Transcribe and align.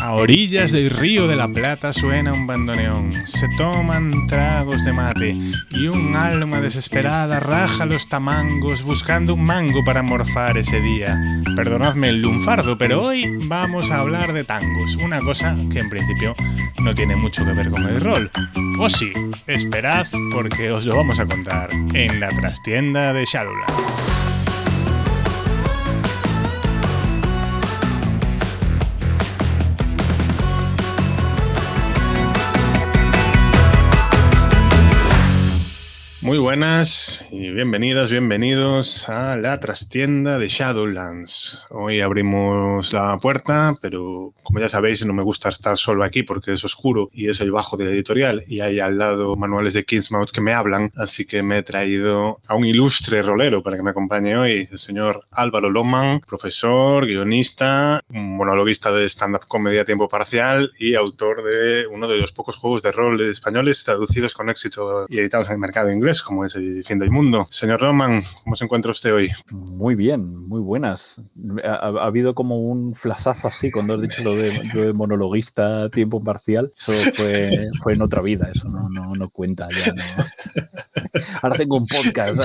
A 0.00 0.12
orillas 0.12 0.72
del 0.72 0.90
río 0.90 1.28
de 1.28 1.36
la 1.36 1.48
Plata 1.48 1.92
suena 1.92 2.32
un 2.32 2.46
bandoneón, 2.46 3.12
se 3.26 3.46
toman 3.58 4.26
tragos 4.26 4.84
de 4.84 4.92
mate 4.92 5.36
y 5.70 5.88
un 5.88 6.16
alma 6.16 6.60
desesperada 6.60 7.40
raja 7.40 7.84
los 7.84 8.08
tamangos 8.08 8.84
buscando 8.84 9.34
un 9.34 9.44
mango 9.44 9.84
para 9.84 10.02
morfar 10.02 10.56
ese 10.56 10.80
día. 10.80 11.20
Perdonadme 11.56 12.08
el 12.08 12.22
lunfardo, 12.22 12.78
pero 12.78 13.02
hoy 13.02 13.36
vamos 13.44 13.90
a 13.90 13.98
hablar 13.98 14.32
de 14.32 14.44
tangos, 14.44 14.96
una 14.96 15.20
cosa 15.20 15.56
que 15.70 15.80
en 15.80 15.90
principio 15.90 16.34
no 16.80 16.94
tiene 16.94 17.16
mucho 17.16 17.44
que 17.44 17.52
ver 17.52 17.70
con 17.70 17.86
el 17.86 18.00
rol. 18.00 18.30
O 18.78 18.88
sí, 18.88 19.12
esperad 19.46 20.06
porque 20.32 20.70
os 20.70 20.86
lo 20.86 20.96
vamos 20.96 21.18
a 21.18 21.26
contar 21.26 21.70
en 21.92 22.20
la 22.20 22.28
trastienda 22.30 23.12
de 23.12 23.24
Shadowlands. 23.24 24.37
Muy 36.28 36.36
buenas 36.36 37.24
y 37.30 37.48
bienvenidas, 37.52 38.10
bienvenidos 38.10 39.08
a 39.08 39.34
la 39.38 39.60
trastienda 39.60 40.38
de 40.38 40.48
Shadowlands. 40.48 41.64
Hoy 41.70 42.02
abrimos 42.02 42.92
la 42.92 43.16
puerta, 43.16 43.74
pero 43.80 44.34
como 44.42 44.60
ya 44.60 44.68
sabéis, 44.68 45.06
no 45.06 45.14
me 45.14 45.22
gusta 45.22 45.48
estar 45.48 45.78
solo 45.78 46.04
aquí 46.04 46.24
porque 46.24 46.52
es 46.52 46.62
oscuro 46.66 47.08
y 47.14 47.30
es 47.30 47.40
el 47.40 47.50
bajo 47.50 47.78
de 47.78 47.86
la 47.86 47.92
editorial 47.92 48.44
y 48.46 48.60
hay 48.60 48.78
al 48.78 48.98
lado 48.98 49.36
manuales 49.36 49.72
de 49.72 49.86
Kingsmouth 49.86 50.30
que 50.30 50.42
me 50.42 50.52
hablan, 50.52 50.90
así 50.96 51.24
que 51.24 51.42
me 51.42 51.56
he 51.56 51.62
traído 51.62 52.40
a 52.46 52.54
un 52.56 52.66
ilustre 52.66 53.22
rolero 53.22 53.62
para 53.62 53.78
que 53.78 53.82
me 53.82 53.92
acompañe 53.92 54.36
hoy, 54.36 54.68
el 54.70 54.78
señor 54.78 55.22
Álvaro 55.30 55.70
Loman, 55.70 56.20
profesor, 56.20 57.06
guionista, 57.06 58.02
monologuista 58.10 58.92
de 58.92 59.08
stand-up 59.08 59.46
comedia 59.48 59.80
a 59.80 59.86
tiempo 59.86 60.08
parcial 60.08 60.72
y 60.78 60.94
autor 60.94 61.42
de 61.42 61.86
uno 61.86 62.06
de 62.06 62.18
los 62.18 62.32
pocos 62.32 62.58
juegos 62.58 62.82
de 62.82 62.92
rol 62.92 63.18
españoles 63.22 63.82
traducidos 63.82 64.34
con 64.34 64.50
éxito 64.50 65.06
y 65.08 65.20
editados 65.20 65.48
en 65.48 65.54
el 65.54 65.58
mercado 65.60 65.90
inglés 65.90 66.17
como 66.22 66.44
es 66.44 66.54
el 66.54 66.84
fin 66.84 66.98
del 66.98 67.10
mundo. 67.10 67.46
Señor 67.50 67.80
Roman, 67.80 68.22
¿cómo 68.44 68.56
se 68.56 68.64
encuentra 68.64 68.92
usted 68.92 69.14
hoy? 69.14 69.30
Muy 69.50 69.94
bien, 69.94 70.48
muy 70.48 70.60
buenas. 70.60 71.20
Ha, 71.64 71.86
habido 71.86 72.34
como 72.34 72.58
un 72.58 72.94
flasazo 72.94 73.48
así 73.48 73.70
cuando 73.70 73.94
has 73.94 74.02
dicho 74.02 74.22
lo 74.22 74.34
de, 74.34 74.92
monologuista 74.94 75.88
tiempo 75.90 76.22
parcial. 76.22 76.70
Eso 76.76 76.92
fue, 77.82 77.94
en 77.94 78.02
otra 78.02 78.22
vida, 78.22 78.48
eso 78.52 78.68
no, 78.68 78.88
no, 78.88 79.28
cuenta 79.30 79.68
ya. 79.68 79.94
Ahora 81.42 81.56
tengo 81.56 81.76
un 81.76 81.86
podcast, 81.86 82.44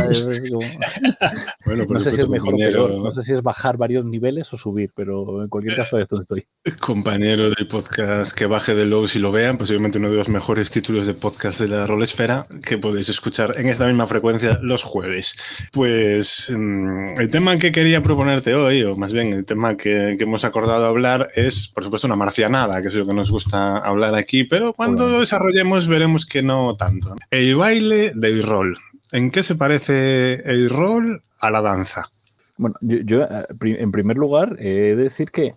Bueno, 1.65 1.85
no 1.89 2.01
sé 2.01 2.11
si 2.11 2.21
es 2.21 2.27
mejor 2.27 2.53
o 2.53 2.57
peor, 2.57 2.91
no 2.99 3.11
sé 3.11 3.23
si 3.23 3.33
es 3.33 3.41
bajar 3.41 3.77
varios 3.77 4.05
niveles 4.05 4.51
o 4.53 4.57
subir, 4.57 4.91
pero 4.95 5.43
en 5.43 5.49
cualquier 5.49 5.75
caso 5.75 5.99
esto 5.99 6.19
estoy. 6.19 6.45
Compañero 6.79 7.49
del 7.49 7.67
podcast 7.67 8.33
que 8.35 8.45
baje 8.45 8.75
de 8.75 8.85
low 8.85 9.07
si 9.07 9.19
lo 9.19 9.31
vean, 9.31 9.57
posiblemente 9.57 9.97
uno 9.97 10.09
de 10.09 10.17
los 10.17 10.29
mejores 10.29 10.71
títulos 10.71 11.07
de 11.07 11.13
podcast 11.13 11.59
de 11.59 11.67
la 11.67 11.87
Rolesfera 11.87 12.45
que 12.65 12.77
podéis 12.77 13.09
escuchar 13.09 13.55
en 13.57 13.62
esta 13.69 13.85
misma 13.85 14.07
frecuencia 14.07 14.59
los 14.61 14.83
jueves. 14.83 15.35
Pues 15.71 16.53
mm, 16.55 17.19
el 17.19 17.29
tema 17.29 17.57
que 17.57 17.71
quería 17.71 18.01
proponerte 18.01 18.53
hoy, 18.55 18.83
o 18.83 18.95
más 18.95 19.13
bien 19.13 19.33
el 19.33 19.45
tema 19.45 19.75
que, 19.77 20.17
hemos 20.19 20.45
acordado 20.45 20.85
hablar, 20.85 21.31
es, 21.35 21.67
por 21.67 21.83
supuesto, 21.83 22.07
una 22.07 22.15
marcianada, 22.15 22.81
que 22.81 22.87
es 22.87 22.95
lo 22.95 23.05
que 23.05 23.13
nos 23.13 23.29
gusta 23.29 23.77
hablar 23.77 24.15
aquí, 24.15 24.43
pero 24.43 24.73
cuando 24.73 25.07
lo 25.07 25.19
desarrollemos 25.19 25.87
veremos 25.87 26.25
que 26.25 26.41
no 26.41 26.75
tanto. 26.75 27.15
El 27.31 27.55
baile 27.55 28.13
del 28.15 28.43
rol. 28.43 28.77
¿En 29.11 29.29
qué 29.29 29.43
se 29.43 29.55
parece 29.55 30.41
el 30.45 30.69
rol 30.69 31.21
a 31.39 31.51
la 31.51 31.61
danza? 31.61 32.09
Bueno, 32.63 32.77
yo, 32.79 33.23
eh, 33.23 33.45
en 33.61 33.91
primer 33.91 34.15
lugar 34.15 34.55
he 34.57 34.95
de 34.95 34.95
decir 34.95 35.31
que, 35.31 35.53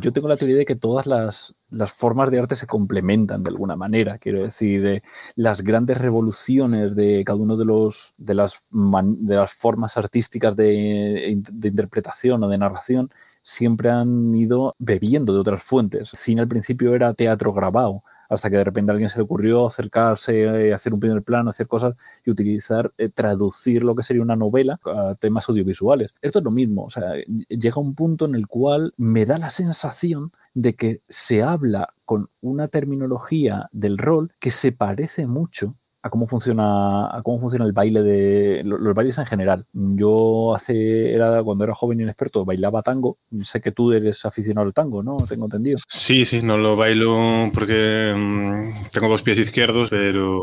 yo 0.00 0.12
tengo 0.12 0.26
la 0.26 0.36
teoría 0.36 0.56
de 0.56 0.64
que 0.64 0.74
todas 0.74 1.06
las, 1.06 1.54
formas 1.94 2.28
de 2.32 2.40
arte 2.40 2.56
se 2.56 2.66
complementan 2.66 3.44
de 3.44 3.50
alguna 3.50 3.76
manera. 3.76 4.18
Quiero 4.18 4.42
decir, 4.42 4.82
de 4.82 5.02
las 5.36 5.62
grandes 5.62 5.98
revoluciones 5.98 6.96
de 6.96 7.22
cada 7.24 7.38
uno 7.38 7.56
de, 7.56 7.64
los, 7.66 8.14
de, 8.18 8.34
las, 8.34 8.64
de 8.72 9.36
las 9.36 9.52
formas 9.52 9.96
artísticas 9.96 10.56
de, 10.56 11.40
de 11.52 11.68
interpretación 11.68 12.42
o 12.42 12.48
de 12.48 12.58
narración 12.58 13.10
siempre 13.42 13.90
han 13.90 14.34
ido 14.34 14.74
bebiendo 14.80 15.32
de 15.32 15.38
otras 15.38 15.62
fuentes. 15.62 16.10
Cine 16.10 16.40
al 16.40 16.48
principio 16.48 16.96
era 16.96 17.14
teatro 17.14 17.52
grabado 17.52 18.02
hasta 18.30 18.48
que 18.48 18.56
de 18.56 18.64
repente 18.64 18.90
a 18.90 18.92
alguien 18.92 19.10
se 19.10 19.18
le 19.18 19.24
ocurrió 19.24 19.66
acercarse, 19.66 20.44
eh, 20.44 20.72
hacer 20.72 20.94
un 20.94 21.00
primer 21.00 21.22
plano, 21.22 21.50
hacer 21.50 21.66
cosas 21.66 21.96
y 22.24 22.30
utilizar, 22.30 22.90
eh, 22.96 23.10
traducir 23.10 23.82
lo 23.82 23.94
que 23.94 24.04
sería 24.04 24.22
una 24.22 24.36
novela 24.36 24.78
a 24.86 25.16
temas 25.16 25.48
audiovisuales. 25.48 26.14
Esto 26.22 26.38
es 26.38 26.44
lo 26.44 26.52
mismo, 26.52 26.84
o 26.84 26.90
sea, 26.90 27.14
llega 27.48 27.80
un 27.80 27.94
punto 27.94 28.24
en 28.24 28.36
el 28.36 28.46
cual 28.46 28.94
me 28.96 29.26
da 29.26 29.36
la 29.36 29.50
sensación 29.50 30.30
de 30.54 30.74
que 30.74 31.00
se 31.08 31.42
habla 31.42 31.90
con 32.04 32.28
una 32.40 32.68
terminología 32.68 33.68
del 33.72 33.98
rol 33.98 34.30
que 34.38 34.50
se 34.50 34.72
parece 34.72 35.26
mucho 35.26 35.74
a 36.02 36.10
cómo 36.10 36.26
funciona 36.26 37.06
a 37.14 37.22
cómo 37.22 37.40
funciona 37.40 37.64
el 37.64 37.72
baile 37.72 38.02
de 38.02 38.62
los, 38.64 38.94
bailes 38.94 39.18
en 39.18 39.26
general. 39.26 39.64
Yo 39.72 40.54
hace 40.54 41.14
era 41.14 41.42
cuando 41.42 41.64
era 41.64 41.74
joven 41.74 42.00
y 42.00 42.02
inexperto 42.04 42.44
bailaba 42.44 42.82
tango. 42.82 43.18
Sé 43.42 43.60
que 43.60 43.72
tú 43.72 43.92
eres 43.92 44.24
aficionado 44.24 44.66
al 44.66 44.74
tango, 44.74 45.02
¿no? 45.02 45.16
Tengo 45.28 45.46
entendido. 45.46 45.78
Sí, 45.86 46.24
sí, 46.24 46.42
no 46.42 46.56
lo 46.56 46.76
bailo 46.76 47.50
porque 47.52 48.14
mm, 48.16 48.90
tengo 48.92 49.08
dos 49.08 49.22
pies 49.22 49.38
izquierdos, 49.38 49.90
pero 49.90 50.40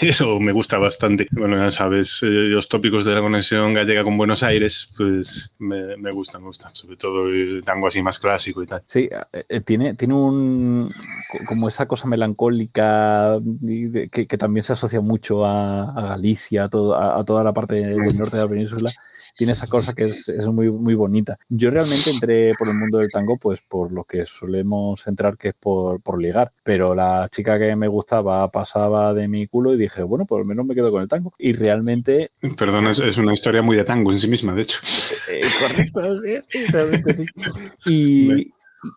pero 0.00 0.38
me 0.40 0.52
gusta 0.52 0.78
bastante. 0.78 1.28
Bueno, 1.30 1.56
ya 1.56 1.70
sabes, 1.70 2.22
eh, 2.22 2.26
los 2.26 2.68
tópicos 2.68 3.04
de 3.04 3.14
la 3.14 3.20
conexión 3.20 3.74
gallega 3.74 4.04
con 4.04 4.16
Buenos 4.16 4.42
Aires, 4.42 4.90
pues 4.96 5.54
me, 5.58 5.96
me 5.96 6.12
gustan, 6.12 6.42
me 6.42 6.48
gustan, 6.48 6.74
sobre 6.74 6.96
todo 6.96 7.28
el 7.28 7.62
tango 7.64 7.86
así 7.86 8.02
más 8.02 8.18
clásico 8.18 8.62
y 8.62 8.66
tal. 8.66 8.82
Sí, 8.86 9.08
eh, 9.32 9.60
tiene 9.60 9.94
tiene 9.94 10.14
un 10.14 10.90
como 11.46 11.68
esa 11.68 11.86
cosa 11.86 12.06
melancólica 12.08 13.38
que, 14.10 14.26
que 14.26 14.38
también 14.38 14.64
se 14.64 14.72
asocia 14.72 15.00
mucho 15.00 15.44
a, 15.44 15.92
Galicia, 15.94 16.64
a, 16.64 16.68
toda 16.68 17.44
la 17.44 17.52
parte 17.52 17.74
del 17.74 18.18
norte 18.18 18.36
de 18.36 18.42
la 18.42 18.48
península, 18.48 18.90
tiene 19.34 19.52
esa 19.52 19.66
cosa 19.66 19.92
que 19.92 20.04
es, 20.04 20.28
muy, 20.46 20.70
muy 20.70 20.94
bonita. 20.94 21.38
Yo 21.48 21.70
realmente 21.70 22.10
entré 22.10 22.52
por 22.58 22.68
el 22.68 22.74
mundo 22.74 22.98
del 22.98 23.10
tango, 23.10 23.36
pues 23.36 23.62
por 23.62 23.92
lo 23.92 24.04
que 24.04 24.26
solemos 24.26 25.06
entrar, 25.06 25.36
que 25.36 25.48
es 25.48 25.54
por, 25.54 26.00
por 26.00 26.20
ligar, 26.20 26.50
pero 26.62 26.94
la 26.94 27.28
chica 27.30 27.58
que 27.58 27.74
me 27.76 27.88
gustaba 27.88 28.48
pasaba 28.48 29.14
de 29.14 29.28
mi 29.28 29.46
culo 29.46 29.74
y 29.74 29.76
dije, 29.76 30.02
bueno, 30.02 30.24
por 30.24 30.40
lo 30.40 30.44
menos 30.44 30.66
me 30.66 30.74
quedo 30.74 30.90
con 30.90 31.02
el 31.02 31.08
tango. 31.08 31.32
Y 31.38 31.52
realmente... 31.52 32.30
Perdón, 32.56 32.88
es, 32.88 33.18
una 33.18 33.34
historia 33.34 33.62
muy 33.62 33.76
de 33.76 33.84
tango 33.84 34.12
en 34.12 34.20
sí 34.20 34.28
misma, 34.28 34.54
de 34.54 34.62
hecho. 34.62 34.80
Eh, 35.30 35.40
correcto, 35.60 36.02
sí, 36.48 36.66
realmente 36.66 37.16
sí. 37.16 37.30
Y, 37.86 38.52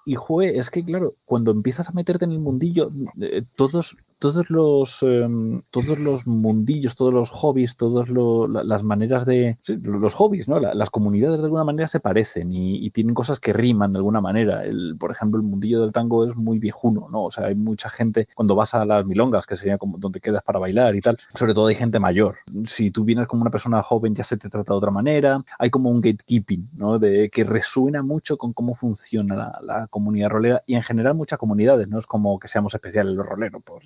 y, 0.05 0.15
jue, 0.15 0.57
es 0.57 0.69
que 0.69 0.83
claro, 0.83 1.15
cuando 1.25 1.51
empiezas 1.51 1.89
a 1.89 1.93
meterte 1.93 2.25
en 2.25 2.31
el 2.31 2.39
mundillo, 2.39 2.89
eh, 3.21 3.43
todos 3.55 3.97
todos 4.19 4.49
los, 4.49 5.03
em, 5.03 5.61
todos 5.71 5.99
los 5.99 6.27
mundillos, 6.27 6.95
todos 6.95 7.13
los 7.13 7.29
hobbies, 7.29 7.77
todas 7.77 8.09
las 8.09 8.83
maneras 8.83 9.25
de... 9.25 9.57
los 9.83 10.13
hobbies, 10.15 10.47
¿no? 10.47 10.59
las 10.59 10.89
comunidades 10.89 11.39
de 11.39 11.45
alguna 11.45 11.63
manera 11.63 11.87
se 11.87 11.99
parecen 11.99 12.51
y, 12.51 12.87
tienen 12.97 13.13
cosas 13.13 13.39
que 13.39 13.53
riman 13.53 13.93
de 13.93 13.97
alguna 13.97 14.21
manera. 14.21 14.63
El, 14.65 14.95
por 14.97 15.11
ejemplo, 15.11 15.39
el 15.39 15.45
mundillo 15.45 15.81
del 15.81 15.91
tango 15.91 16.25
es 16.25 16.35
muy 16.35 16.57
viejuno, 16.57 17.09
¿no? 17.11 17.25
O 17.25 17.31
sea, 17.31 17.47
hay 17.47 17.55
mucha 17.55 17.89
gente, 17.89 18.27
cuando 18.33 18.55
vas 18.55 18.73
a 18.73 18.85
las 18.85 19.05
milongas, 19.05 19.45
que 19.45 19.55
sería 19.55 19.77
como 19.77 19.97
donde 19.97 20.19
quedas 20.19 20.41
para 20.41 20.57
bailar 20.57 20.95
y 20.95 21.01
tal, 21.01 21.17
sobre 21.35 21.53
todo 21.53 21.67
hay 21.67 21.75
gente 21.75 21.99
mayor. 21.99 22.37
Si 22.65 22.89
tú 22.89 23.03
vienes 23.03 23.27
como 23.27 23.41
una 23.41 23.51
persona 23.51 23.83
joven 23.83 24.15
ya 24.15 24.23
se 24.23 24.37
te 24.37 24.49
trata 24.49 24.73
de 24.73 24.77
otra 24.77 24.89
manera. 24.89 25.43
Hay 25.59 25.69
como 25.69 25.89
un 25.89 26.01
gatekeeping, 26.01 26.69
¿no? 26.77 26.97
De, 26.97 27.29
que 27.29 27.43
resuena 27.43 28.01
mucho 28.01 28.37
con 28.37 28.53
cómo 28.53 28.73
funciona 28.73 29.35
la, 29.35 29.59
la 29.61 29.87
comunidad 29.87 30.29
rolera 30.29 30.63
y 30.65 30.75
en 30.75 30.83
general 30.83 31.13
muchas 31.13 31.37
comunidades, 31.37 31.87
¿no? 31.87 31.99
Es 31.99 32.07
como 32.07 32.39
que 32.39 32.47
seamos 32.47 32.73
especiales 32.73 33.13
los 33.13 33.25
roleros, 33.25 33.61
pues 33.63 33.85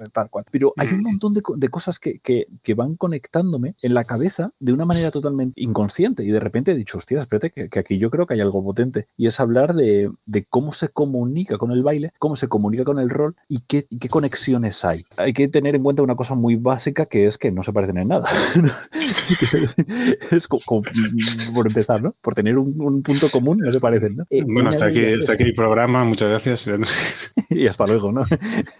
pero 0.51 0.73
hay 0.77 0.89
un 0.89 1.03
montón 1.03 1.33
de, 1.33 1.69
cosas 1.69 1.99
que, 1.99 2.47
van 2.75 2.95
conectándome 2.95 3.75
en 3.81 3.93
la 3.93 4.03
cabeza 4.03 4.51
de 4.59 4.73
una 4.73 4.85
manera 4.85 5.11
totalmente 5.11 5.61
inconsciente. 5.61 6.23
Y 6.23 6.27
de 6.27 6.39
repente 6.39 6.71
he 6.71 6.75
dicho, 6.75 6.97
hostia, 6.97 7.21
espérate, 7.21 7.51
que, 7.51 7.79
aquí 7.79 7.97
yo 7.97 8.09
creo 8.09 8.25
que 8.25 8.33
hay 8.33 8.41
algo 8.41 8.63
potente. 8.63 9.07
Y 9.17 9.27
es 9.27 9.39
hablar 9.39 9.73
de, 9.73 10.11
cómo 10.49 10.73
se 10.73 10.89
comunica 10.89 11.57
con 11.57 11.71
el 11.71 11.83
baile, 11.83 12.11
cómo 12.19 12.35
se 12.35 12.47
comunica 12.47 12.83
con 12.83 12.99
el 12.99 13.09
rol 13.09 13.35
y 13.47 13.59
qué, 13.61 13.85
conexiones 14.09 14.83
hay. 14.85 15.03
Hay 15.17 15.33
que 15.33 15.47
tener 15.47 15.75
en 15.75 15.83
cuenta 15.83 16.01
una 16.01 16.15
cosa 16.15 16.35
muy 16.35 16.55
básica 16.55 17.05
que 17.05 17.25
es 17.27 17.37
que 17.37 17.51
no 17.51 17.63
se 17.63 17.73
parecen 17.73 17.97
en 17.97 18.09
nada. 18.09 18.29
es 20.31 20.47
como, 20.47 20.83
por 21.53 21.67
empezar, 21.67 22.01
¿no? 22.01 22.13
Por 22.21 22.35
tener 22.35 22.57
un, 22.57 23.01
punto 23.01 23.29
común, 23.31 23.59
no 23.59 23.71
se 23.71 23.79
parecen, 23.79 24.17
¿no? 24.17 24.25
Eh, 24.29 24.43
bueno, 24.45 24.69
hasta 24.69 24.87
aquí, 24.87 25.05
hasta 25.05 25.33
aquí 25.33 25.43
el 25.43 25.53
programa. 25.53 26.03
Muchas 26.03 26.29
gracias. 26.29 26.69
y 27.49 27.67
hasta 27.67 27.85
luego, 27.85 28.11
¿no? 28.11 28.25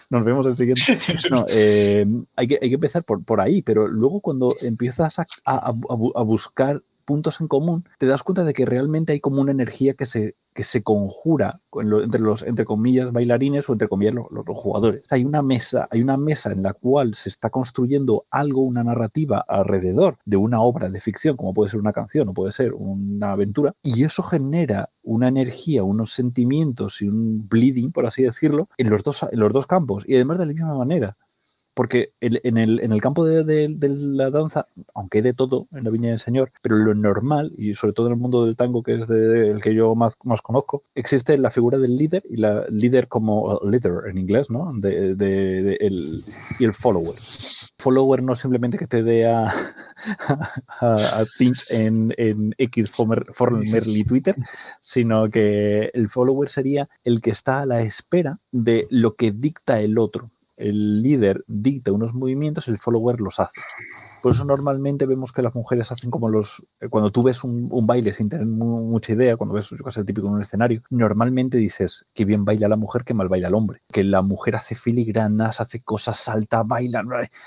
Nos 0.10 0.25
vemos 0.25 0.45
el 0.45 0.56
siguiente. 0.56 0.81
No, 1.31 1.45
eh, 1.50 2.06
hay, 2.36 2.48
que, 2.48 2.60
hay 2.62 2.68
que 2.69 2.75
empezar 2.75 3.06
por, 3.06 3.24
por 3.24 3.39
ahí, 3.39 3.62
pero 3.62 3.88
luego 3.88 4.19
cuando 4.19 4.54
empiezas 4.62 5.18
a, 5.18 5.25
a, 5.45 5.72
buscar 5.72 6.81
puntos 7.12 7.42
en 7.42 7.50
común, 7.50 7.84
te 7.98 8.06
das 8.06 8.24
cuenta 8.24 8.46
de 8.46 8.54
que 8.54 8.66
realmente 8.66 9.12
hay 9.12 9.19
como 9.19 9.42
una 9.42 9.52
energía 9.52 9.96
que 9.96 10.06
se, 10.06 10.36
que 10.54 10.63
se 10.63 10.81
conjura 10.81 11.60
entre 11.74 12.22
los, 12.22 12.42
entre 12.42 12.63
comillas, 12.63 13.12
bailarines 13.12 13.68
o 13.68 13.74
entre 13.74 13.90
comillas 13.90 14.13
los, 14.13 14.28
los, 14.31 14.46
jugadores. 14.58 15.04
Hay 15.10 15.25
una 15.25 15.42
mesa, 15.42 15.90
hay 15.92 16.02
una 16.02 16.16
mesa 16.16 16.54
en 16.54 16.63
la 16.63 16.72
cual 16.72 17.13
se 17.13 17.28
está 17.28 17.50
construyendo 17.50 18.24
algo, 18.31 18.62
una 18.62 18.86
narrativa 18.86 19.44
alrededor 19.46 20.16
de 20.24 20.38
una 20.38 20.62
obra 20.62 20.88
de 20.88 21.02
ficción, 21.02 21.36
como 21.36 21.54
puede 21.54 21.69
ser 21.69 21.81
una 21.81 21.92
canción 21.92 22.30
o 22.30 22.34
puede 22.34 22.54
ser 22.54 22.72
una 22.72 23.34
aventura, 23.34 23.74
y 23.84 24.06
eso 24.06 24.24
genera 24.24 24.88
una 25.04 25.28
energía, 25.28 25.84
unos 25.84 26.13
sentimientos 26.13 27.02
y 27.02 27.10
un 27.10 27.46
bleeding, 27.50 27.92
por 27.92 28.06
así 28.06 28.24
decirlo, 28.24 28.69
en 28.78 28.90
los 28.90 29.04
dos, 29.04 29.25
en 29.30 29.38
los 29.38 29.52
dos 29.52 29.68
campos. 29.68 30.06
Y 30.08 30.16
además 30.16 30.40
de 30.40 30.46
la 30.46 30.54
misma 30.54 30.75
manera 30.75 31.18
porque 31.73 32.12
en, 32.19 32.57
el, 32.57 32.79
en 32.81 32.91
el 32.91 33.01
campo 33.01 33.25
de, 33.25 33.69
la 33.79 34.29
danza, 34.29 34.68
aunque 34.94 35.19
hay 35.19 35.21
de 35.23 35.33
todo 35.33 35.68
en 35.71 35.85
la 35.85 35.89
Viña 35.89 36.09
del 36.09 36.19
Señor, 36.19 36.51
pero 36.62 36.75
lo 36.75 36.94
normal, 36.94 37.53
y 37.57 37.73
sobre 37.73 37.94
todo 37.94 38.07
en 38.07 38.13
el 38.13 38.19
mundo 38.19 38.45
del 38.45 38.57
tango, 38.57 38.83
que 38.83 38.95
es 38.95 39.09
el 39.09 39.62
que 39.62 39.73
yo 39.73 39.95
más, 39.95 40.18
más 40.23 40.41
conozco, 40.41 40.83
existe 40.95 41.38
la 41.38 41.50
figura 41.50 41.77
del 41.77 41.95
líder 41.95 42.23
y 42.29 42.38
la 42.38 42.65
líder 42.69 43.07
como 43.07 43.59
leader 43.63 44.09
en 44.09 44.18
inglés, 44.18 44.50
¿no? 44.50 44.73
De, 44.73 45.77
el, 45.79 46.23
y 46.59 46.65
el 46.65 46.73
follower. 46.73 47.15
Follower 47.77 48.21
no 48.21 48.35
simplemente 48.35 48.77
que 48.77 48.88
te 48.88 49.01
dé 49.01 49.27
a, 49.31 49.47
a, 50.81 51.25
pinch 51.38 51.63
en, 51.69 52.13
en 52.17 52.53
X 52.57 52.91
formerly 52.91 54.03
Twitter, 54.03 54.35
sino 54.81 55.29
que 55.29 55.89
el 55.94 56.09
follower 56.09 56.50
sería 56.50 56.89
el 57.03 57.21
que 57.21 57.31
está 57.31 57.62
a 57.62 57.65
la 57.65 57.81
espera 57.81 58.39
de 58.51 58.88
lo 58.89 59.15
que 59.15 59.31
dicta 59.31 59.79
el 59.79 59.97
otro 59.97 60.29
el 60.62 61.02
líder 61.02 61.44
dicta 61.48 61.92
unos 61.92 62.13
movimientos, 62.13 62.68
el 62.68 62.78
follower 62.78 63.19
los 63.19 63.40
hace. 63.40 63.62
Por 64.22 64.34
eso 64.34 64.46
normalmente 64.46 65.08
vemos 65.08 65.31
que 65.31 65.42
las 65.42 65.56
mujeres 65.56 65.92
hacen 65.92 66.12
como 66.12 66.30
los... 66.30 66.63
Eh, 66.80 66.90
cuando 66.90 67.12
tú 67.12 67.24
ves 67.24 67.44
un, 67.44 67.69
baile 67.88 68.13
sin 68.13 68.30
tener 68.30 68.46
mucha 68.46 69.13
idea, 69.13 69.36
cuando 69.36 69.56
ves 69.56 69.72
yo 69.72 70.06
típico 70.06 70.28
en 70.28 70.34
un 70.34 70.42
escenario, 70.42 70.84
normalmente 70.92 71.58
dices 71.58 72.06
que 72.13 72.24
bien 72.24 72.46
baila 72.46 72.68
la 72.68 72.75
mujer, 72.75 73.04
que 73.04 73.16
mal 73.16 73.30
baila 73.30 73.48
el 73.48 73.56
hombre. 73.56 73.81
Que 73.92 74.04
la 74.04 74.22
mujer 74.22 74.56
hace 74.56 74.75
filigranas, 74.75 75.60
hace 75.60 75.81
cosas, 75.81 76.18
salta, 76.18 76.62
baila, 76.63 77.04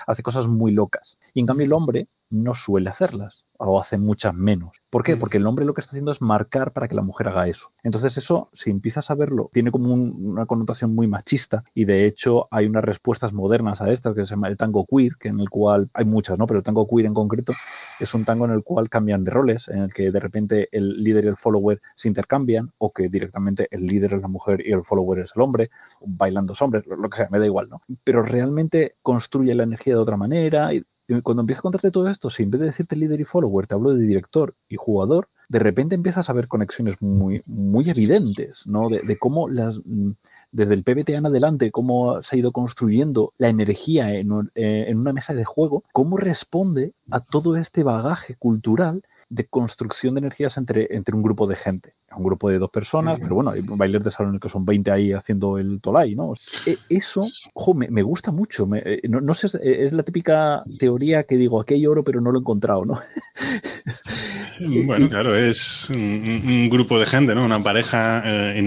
hace 0.06 0.22
cosas 0.22 0.48
muy 0.48 0.72
locas. 0.72 1.16
Y 1.32 1.40
en 1.40 1.46
cambio 1.46 1.66
el 1.66 1.72
hombre 1.72 2.08
no 2.30 2.54
suele 2.54 2.90
hacerlas 2.90 3.43
o 3.64 3.80
hace 3.80 3.98
muchas 3.98 4.34
menos. 4.34 4.82
¿Por 4.90 5.02
qué? 5.02 5.16
Mm. 5.16 5.18
Porque 5.18 5.36
el 5.38 5.46
hombre 5.46 5.64
lo 5.64 5.74
que 5.74 5.80
está 5.80 5.90
haciendo 5.90 6.12
es 6.12 6.22
marcar 6.22 6.72
para 6.72 6.88
que 6.88 6.94
la 6.94 7.02
mujer 7.02 7.28
haga 7.28 7.48
eso. 7.48 7.70
Entonces 7.82 8.16
eso, 8.16 8.48
si 8.52 8.70
empiezas 8.70 9.10
a 9.10 9.14
verlo, 9.14 9.50
tiene 9.52 9.70
como 9.70 9.92
una 9.92 10.46
connotación 10.46 10.94
muy 10.94 11.06
machista 11.06 11.64
y 11.74 11.84
de 11.84 12.06
hecho 12.06 12.46
hay 12.50 12.66
unas 12.66 12.84
respuestas 12.84 13.32
modernas 13.32 13.80
a 13.80 13.92
estas 13.92 14.14
que 14.14 14.22
se 14.22 14.34
llama 14.34 14.48
el 14.48 14.56
tango 14.56 14.86
queer, 14.86 15.16
que 15.18 15.28
en 15.28 15.40
el 15.40 15.50
cual 15.50 15.90
hay 15.94 16.04
muchas, 16.04 16.38
¿no? 16.38 16.46
Pero 16.46 16.58
el 16.58 16.64
tango 16.64 16.86
queer 16.88 17.06
en 17.06 17.14
concreto 17.14 17.52
es 18.00 18.14
un 18.14 18.24
tango 18.24 18.44
en 18.44 18.52
el 18.52 18.62
cual 18.62 18.88
cambian 18.88 19.24
de 19.24 19.30
roles, 19.30 19.68
en 19.68 19.78
el 19.78 19.92
que 19.92 20.10
de 20.10 20.20
repente 20.20 20.68
el 20.72 21.02
líder 21.02 21.24
y 21.24 21.28
el 21.28 21.36
follower 21.36 21.80
se 21.94 22.08
intercambian 22.08 22.70
o 22.78 22.92
que 22.92 23.08
directamente 23.08 23.68
el 23.70 23.86
líder 23.86 24.14
es 24.14 24.22
la 24.22 24.28
mujer 24.28 24.62
y 24.64 24.72
el 24.72 24.84
follower 24.84 25.20
es 25.20 25.32
el 25.34 25.42
hombre, 25.42 25.70
bailando 26.04 26.52
dos 26.52 26.62
hombres, 26.62 26.84
lo 26.86 27.08
que 27.08 27.16
sea, 27.16 27.28
me 27.30 27.38
da 27.38 27.46
igual, 27.46 27.68
¿no? 27.68 27.80
Pero 28.02 28.22
realmente 28.22 28.96
construye 29.02 29.54
la 29.54 29.62
energía 29.62 29.94
de 29.94 30.00
otra 30.00 30.16
manera 30.16 30.72
y 30.74 30.84
cuando 31.22 31.42
empiezo 31.42 31.60
a 31.60 31.62
contarte 31.62 31.90
todo 31.90 32.08
esto, 32.08 32.30
si 32.30 32.42
en 32.42 32.50
vez 32.50 32.60
de 32.60 32.66
decirte 32.66 32.96
líder 32.96 33.20
y 33.20 33.24
follower, 33.24 33.66
te 33.66 33.74
hablo 33.74 33.94
de 33.94 34.06
director 34.06 34.54
y 34.68 34.76
jugador, 34.76 35.28
de 35.48 35.58
repente 35.58 35.94
empiezas 35.94 36.30
a 36.30 36.32
ver 36.32 36.48
conexiones 36.48 37.00
muy, 37.02 37.42
muy 37.46 37.90
evidentes, 37.90 38.66
¿no? 38.66 38.88
De, 38.88 39.18
cómo 39.18 39.48
las, 39.48 39.80
mm, 39.84 40.12
desde 40.52 40.74
el 40.74 40.82
PBTA 40.82 41.18
en 41.18 41.26
adelante, 41.26 41.70
cómo 41.70 42.22
se 42.22 42.36
ha 42.36 42.38
ido 42.38 42.52
construyendo 42.52 43.32
la 43.38 43.48
energía 43.48 44.14
en, 44.14 44.30
eh, 44.54 44.86
en 44.88 44.98
una 44.98 45.12
mesa 45.12 45.34
de 45.34 45.44
juego, 45.44 45.84
cómo 45.92 46.16
responde 46.16 46.92
a 47.10 47.20
todo 47.20 47.56
este 47.56 47.82
bagaje 47.82 48.36
cultural 48.36 49.02
de 49.28 49.44
construcción 49.44 50.14
de 50.14 50.20
energías 50.20 50.56
entre, 50.56 50.88
entre 50.90 51.14
un 51.14 51.22
grupo 51.22 51.46
de 51.46 51.56
gente. 51.56 51.94
Un 52.16 52.24
grupo 52.24 52.48
de 52.48 52.58
dos 52.58 52.70
personas, 52.70 53.18
pero 53.20 53.34
bueno, 53.34 53.50
hay 53.50 53.60
bailes 53.64 54.04
de 54.04 54.10
salón 54.10 54.38
que 54.38 54.48
son 54.48 54.64
20 54.64 54.90
ahí 54.90 55.12
haciendo 55.12 55.58
el 55.58 55.80
tolai, 55.80 56.14
¿no? 56.14 56.32
E, 56.64 56.78
eso, 56.88 57.22
ojo, 57.54 57.74
me, 57.74 57.88
me, 57.88 58.02
gusta 58.02 58.30
mucho. 58.30 58.68
Eh, 58.76 59.00
no, 59.08 59.20
no, 59.20 59.34
sé, 59.34 59.48
es 59.62 59.92
la 59.92 60.04
típica 60.04 60.62
teoría 60.78 61.24
que 61.24 61.36
digo, 61.36 61.60
aquí 61.60 61.74
hay 61.74 61.86
oro, 61.86 62.04
pero 62.04 62.20
no 62.20 62.30
lo 62.30 62.38
he 62.38 62.40
encontrado, 62.40 62.84
¿no? 62.84 63.00
Bueno, 64.60 65.08
claro, 65.08 65.36
es 65.36 65.90
un, 65.90 66.68
grupo 66.70 66.98
de 66.98 67.06
gente, 67.06 67.34
¿no? 67.34 67.44
Una 67.44 67.62
pareja 67.62 68.22
eh, 68.24 68.58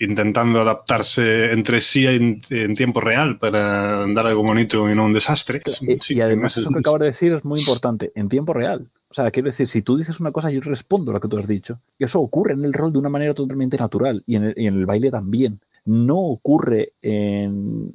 intentando 0.00 0.60
adaptarse 0.60 1.52
entre 1.52 1.80
sí 1.80 2.06
en, 2.06 2.40
tiempo 2.74 3.00
real 3.00 3.38
para 3.38 4.06
dar 4.06 4.26
algo 4.26 4.42
bonito 4.42 4.90
y 4.90 4.94
no 4.94 5.06
un 5.06 5.12
desastre. 5.12 5.62
y 6.08 6.20
además 6.20 6.56
eso 6.56 6.70
que 6.70 6.78
acabas 6.80 7.00
de 7.00 7.06
decir 7.06 7.32
es 7.32 7.44
muy 7.44 7.60
importante, 7.60 8.12
en 8.14 8.28
tiempo 8.28 8.52
real. 8.52 8.86
O 9.14 9.16
sea, 9.16 9.30
quiero 9.30 9.46
decir, 9.46 9.68
si 9.68 9.80
tú 9.80 9.96
dices 9.96 10.18
una 10.18 10.32
cosa, 10.32 10.50
yo 10.50 10.60
respondo 10.60 11.12
a 11.12 11.14
lo 11.14 11.20
que 11.20 11.28
tú 11.28 11.38
has 11.38 11.46
dicho. 11.46 11.78
Y 12.00 12.02
eso 12.02 12.20
ocurre 12.20 12.54
en 12.54 12.64
el 12.64 12.72
rol 12.72 12.92
de 12.92 12.98
una 12.98 13.08
manera 13.08 13.32
totalmente 13.32 13.76
natural 13.76 14.24
y 14.26 14.34
en 14.34 14.54
el 14.56 14.86
baile 14.86 15.12
también 15.12 15.60
no 15.84 16.16
ocurre 16.18 16.92
en, 17.02 17.92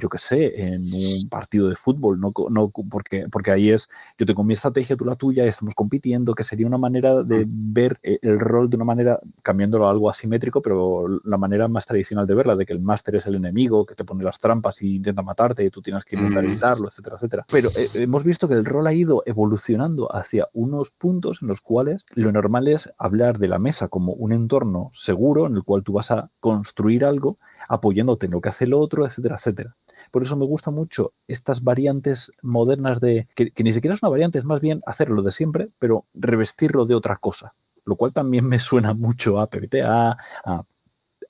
yo 0.00 0.08
qué 0.08 0.18
sé, 0.18 0.60
en 0.60 0.92
un 0.92 1.28
partido 1.28 1.68
de 1.68 1.76
fútbol, 1.76 2.20
no, 2.20 2.32
no, 2.50 2.70
porque, 2.90 3.26
porque 3.30 3.50
ahí 3.50 3.70
es, 3.70 3.88
yo 4.18 4.26
tengo 4.26 4.44
mi 4.44 4.54
estrategia, 4.54 4.96
tú 4.96 5.04
la 5.04 5.16
tuya, 5.16 5.46
y 5.46 5.48
estamos 5.48 5.74
compitiendo, 5.74 6.34
que 6.34 6.44
sería 6.44 6.66
una 6.66 6.76
manera 6.76 7.22
de 7.22 7.46
ver 7.48 7.98
e, 8.02 8.18
el 8.22 8.38
rol 8.38 8.68
de 8.68 8.76
una 8.76 8.84
manera, 8.84 9.18
cambiándolo 9.42 9.86
a 9.86 9.90
algo 9.90 10.10
asimétrico, 10.10 10.60
pero 10.60 11.06
la 11.24 11.38
manera 11.38 11.66
más 11.68 11.86
tradicional 11.86 12.26
de 12.26 12.34
verla, 12.34 12.56
de 12.56 12.66
que 12.66 12.74
el 12.74 12.80
máster 12.80 13.16
es 13.16 13.26
el 13.26 13.36
enemigo, 13.36 13.86
que 13.86 13.94
te 13.94 14.04
pone 14.04 14.22
las 14.22 14.38
trampas 14.38 14.82
y 14.82 14.96
intenta 14.96 15.22
matarte 15.22 15.64
y 15.64 15.70
tú 15.70 15.80
tienes 15.80 16.04
que 16.04 16.16
intentar 16.16 16.44
evitarlo, 16.44 16.88
etcétera, 16.88 17.16
etcétera. 17.16 17.46
Pero 17.50 17.70
eh, 17.70 17.88
hemos 17.94 18.22
visto 18.22 18.48
que 18.48 18.54
el 18.54 18.66
rol 18.66 18.86
ha 18.86 18.92
ido 18.92 19.22
evolucionando 19.24 20.14
hacia 20.14 20.48
unos 20.52 20.90
puntos 20.90 21.40
en 21.40 21.48
los 21.48 21.62
cuales 21.62 22.04
lo 22.14 22.32
normal 22.32 22.68
es 22.68 22.92
hablar 22.98 23.38
de 23.38 23.48
la 23.48 23.58
mesa 23.58 23.88
como 23.88 24.12
un 24.12 24.32
entorno 24.32 24.90
seguro 24.92 25.46
en 25.46 25.54
el 25.54 25.62
cual 25.62 25.82
tú 25.82 25.94
vas 25.94 26.10
a 26.10 26.30
construir 26.40 27.04
algo 27.04 27.29
apoyándote 27.70 28.26
en 28.26 28.32
lo 28.32 28.40
que 28.40 28.48
hace 28.48 28.64
el 28.64 28.74
otro, 28.74 29.06
etcétera, 29.06 29.36
etcétera. 29.36 29.76
Por 30.10 30.24
eso 30.24 30.36
me 30.36 30.44
gustan 30.44 30.74
mucho 30.74 31.12
estas 31.28 31.62
variantes 31.62 32.32
modernas 32.42 33.00
de, 33.00 33.28
que, 33.36 33.52
ni 33.62 33.72
siquiera 33.72 33.94
es 33.94 34.02
una 34.02 34.10
variante, 34.10 34.40
es 34.40 34.44
más 34.44 34.60
bien 34.60 34.82
hacerlo 34.86 35.22
de 35.22 35.30
siempre, 35.30 35.68
pero 35.78 36.04
revestirlo 36.12 36.84
de 36.84 36.96
otra 36.96 37.16
cosa. 37.16 37.54
Lo 37.84 37.94
cual 37.94 38.12
también 38.12 38.46
me 38.46 38.58
suena 38.58 38.92
mucho 38.92 39.38
a 39.38 39.46
PBTA, 39.46 40.16
a, 40.44 40.62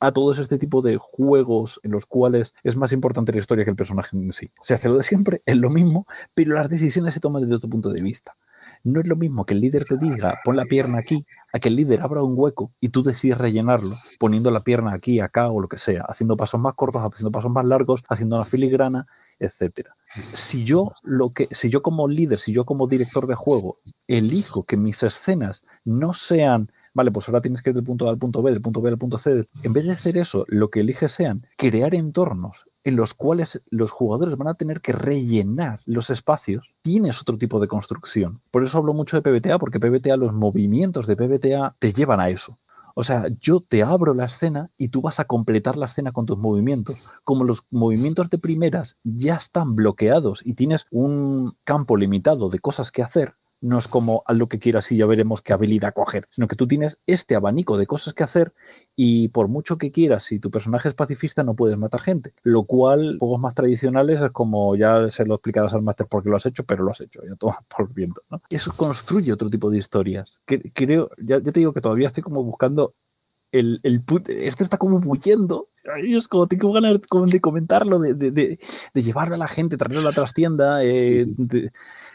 a 0.00 0.12
todos 0.12 0.38
este 0.38 0.56
tipo 0.56 0.80
de 0.80 0.96
juegos 0.96 1.78
en 1.82 1.90
los 1.90 2.06
cuales 2.06 2.54
es 2.64 2.74
más 2.74 2.92
importante 2.92 3.32
la 3.32 3.38
historia 3.38 3.64
que 3.64 3.70
el 3.70 3.76
personaje 3.76 4.16
en 4.16 4.32
sí. 4.32 4.50
Se 4.62 4.72
hace 4.72 4.88
lo 4.88 4.96
de 4.96 5.02
siempre, 5.02 5.42
es 5.44 5.58
lo 5.58 5.68
mismo, 5.68 6.06
pero 6.32 6.54
las 6.54 6.70
decisiones 6.70 7.12
se 7.12 7.20
toman 7.20 7.42
desde 7.42 7.56
otro 7.56 7.68
punto 7.68 7.90
de 7.90 8.02
vista. 8.02 8.34
No 8.82 9.00
es 9.00 9.06
lo 9.06 9.16
mismo 9.16 9.44
que 9.44 9.54
el 9.54 9.60
líder 9.60 9.84
te 9.84 9.96
diga, 9.96 10.38
pon 10.44 10.56
la 10.56 10.64
pierna 10.64 10.98
aquí, 10.98 11.26
a 11.52 11.58
que 11.58 11.68
el 11.68 11.76
líder 11.76 12.00
abra 12.00 12.22
un 12.22 12.34
hueco 12.36 12.70
y 12.80 12.88
tú 12.88 13.02
decides 13.02 13.38
rellenarlo, 13.38 13.96
poniendo 14.18 14.50
la 14.50 14.60
pierna 14.60 14.92
aquí, 14.92 15.20
acá 15.20 15.48
o 15.48 15.60
lo 15.60 15.68
que 15.68 15.78
sea, 15.78 16.02
haciendo 16.08 16.36
pasos 16.36 16.60
más 16.60 16.74
cortos, 16.74 17.02
haciendo 17.02 17.30
pasos 17.30 17.50
más 17.50 17.64
largos, 17.64 18.04
haciendo 18.08 18.36
una 18.36 18.44
filigrana, 18.44 19.06
etcétera. 19.38 19.94
Si 20.32 20.64
yo 20.64 20.92
lo 21.02 21.30
que, 21.30 21.48
si 21.50 21.68
yo 21.68 21.82
como 21.82 22.08
líder, 22.08 22.38
si 22.38 22.52
yo 22.52 22.64
como 22.64 22.86
director 22.86 23.26
de 23.26 23.34
juego 23.34 23.78
elijo 24.08 24.64
que 24.64 24.76
mis 24.76 25.02
escenas 25.02 25.62
no 25.84 26.14
sean 26.14 26.70
vale, 26.92 27.10
pues 27.10 27.28
ahora 27.28 27.40
tienes 27.40 27.62
que 27.62 27.70
ir 27.70 27.74
del 27.76 27.84
punto 27.84 28.08
A 28.08 28.10
al 28.10 28.18
punto 28.18 28.42
B, 28.42 28.50
del 28.50 28.60
punto 28.60 28.80
B 28.80 28.90
al 28.90 28.98
punto 28.98 29.18
C. 29.18 29.46
En 29.62 29.72
vez 29.72 29.84
de 29.84 29.92
hacer 29.92 30.16
eso, 30.16 30.44
lo 30.48 30.70
que 30.70 30.80
eliges 30.80 31.12
sean 31.12 31.46
crear 31.56 31.94
entornos 31.94 32.64
en 32.84 32.96
los 32.96 33.14
cuales 33.14 33.62
los 33.70 33.90
jugadores 33.90 34.36
van 34.36 34.48
a 34.48 34.54
tener 34.54 34.80
que 34.80 34.92
rellenar 34.92 35.80
los 35.86 36.10
espacios, 36.10 36.68
tienes 36.82 37.20
otro 37.20 37.36
tipo 37.38 37.60
de 37.60 37.68
construcción. 37.68 38.40
Por 38.50 38.62
eso 38.62 38.78
hablo 38.78 38.94
mucho 38.94 39.20
de 39.20 39.22
PBTA, 39.22 39.58
porque 39.58 39.80
PBTA, 39.80 40.16
los 40.16 40.32
movimientos 40.32 41.06
de 41.06 41.16
PBTA 41.16 41.74
te 41.78 41.92
llevan 41.92 42.20
a 42.20 42.30
eso. 42.30 42.56
O 42.94 43.04
sea, 43.04 43.28
yo 43.40 43.60
te 43.60 43.82
abro 43.82 44.14
la 44.14 44.26
escena 44.26 44.70
y 44.76 44.88
tú 44.88 45.00
vas 45.00 45.20
a 45.20 45.24
completar 45.24 45.76
la 45.76 45.86
escena 45.86 46.12
con 46.12 46.26
tus 46.26 46.38
movimientos. 46.38 46.98
Como 47.24 47.44
los 47.44 47.64
movimientos 47.70 48.28
de 48.30 48.38
primeras 48.38 48.96
ya 49.04 49.36
están 49.36 49.76
bloqueados 49.76 50.44
y 50.44 50.54
tienes 50.54 50.86
un 50.90 51.54
campo 51.64 51.96
limitado 51.96 52.50
de 52.50 52.58
cosas 52.58 52.90
que 52.90 53.02
hacer, 53.02 53.34
no 53.60 53.78
es 53.78 53.88
como 53.88 54.22
a 54.26 54.32
lo 54.32 54.48
que 54.48 54.58
quieras 54.58 54.90
y 54.90 54.96
ya 54.96 55.06
veremos 55.06 55.42
qué 55.42 55.52
habilidad 55.52 55.92
coger, 55.92 56.26
sino 56.30 56.48
que 56.48 56.56
tú 56.56 56.66
tienes 56.66 56.98
este 57.06 57.34
abanico 57.34 57.76
de 57.76 57.86
cosas 57.86 58.14
que 58.14 58.22
hacer 58.22 58.52
y 58.96 59.28
por 59.28 59.48
mucho 59.48 59.76
que 59.76 59.92
quieras, 59.92 60.24
si 60.24 60.38
tu 60.38 60.50
personaje 60.50 60.88
es 60.88 60.94
pacifista 60.94 61.42
no 61.42 61.54
puedes 61.54 61.76
matar 61.76 62.00
gente, 62.00 62.32
lo 62.42 62.64
cual 62.64 63.18
juegos 63.18 63.40
más 63.40 63.54
tradicionales 63.54 64.20
es 64.20 64.30
como 64.30 64.76
ya 64.76 65.10
se 65.10 65.26
lo 65.26 65.34
explicarás 65.34 65.74
al 65.74 65.82
máster 65.82 66.06
porque 66.08 66.30
lo 66.30 66.36
has 66.36 66.46
hecho, 66.46 66.64
pero 66.64 66.84
lo 66.84 66.90
has 66.90 67.00
hecho, 67.00 67.22
ya 67.26 67.34
todo 67.36 67.54
por 67.76 67.92
viento. 67.92 68.22
¿no? 68.30 68.40
Eso 68.48 68.72
construye 68.76 69.32
otro 69.32 69.50
tipo 69.50 69.70
de 69.70 69.78
historias. 69.78 70.40
creo, 70.46 71.10
ya, 71.18 71.40
te 71.40 71.52
digo 71.52 71.72
que 71.72 71.80
todavía 71.80 72.06
estoy 72.06 72.22
como 72.22 72.42
buscando 72.42 72.94
el, 73.52 73.80
el 73.82 74.02
esto 74.28 74.62
está 74.62 74.78
como 74.78 74.98
huyendo 74.98 75.66
es 76.04 76.28
como 76.28 76.46
tengo 76.46 76.72
ganas 76.72 77.00
de 77.00 77.40
comentarlo, 77.40 77.98
de, 77.98 78.14
de, 78.14 78.30
de, 78.30 79.02
llevarlo 79.02 79.34
a 79.34 79.38
la 79.38 79.48
gente, 79.48 79.76
traerlo 79.76 80.00
a 80.00 80.04
la 80.04 80.12
trastienda, 80.12 80.84
eh, 80.84 81.26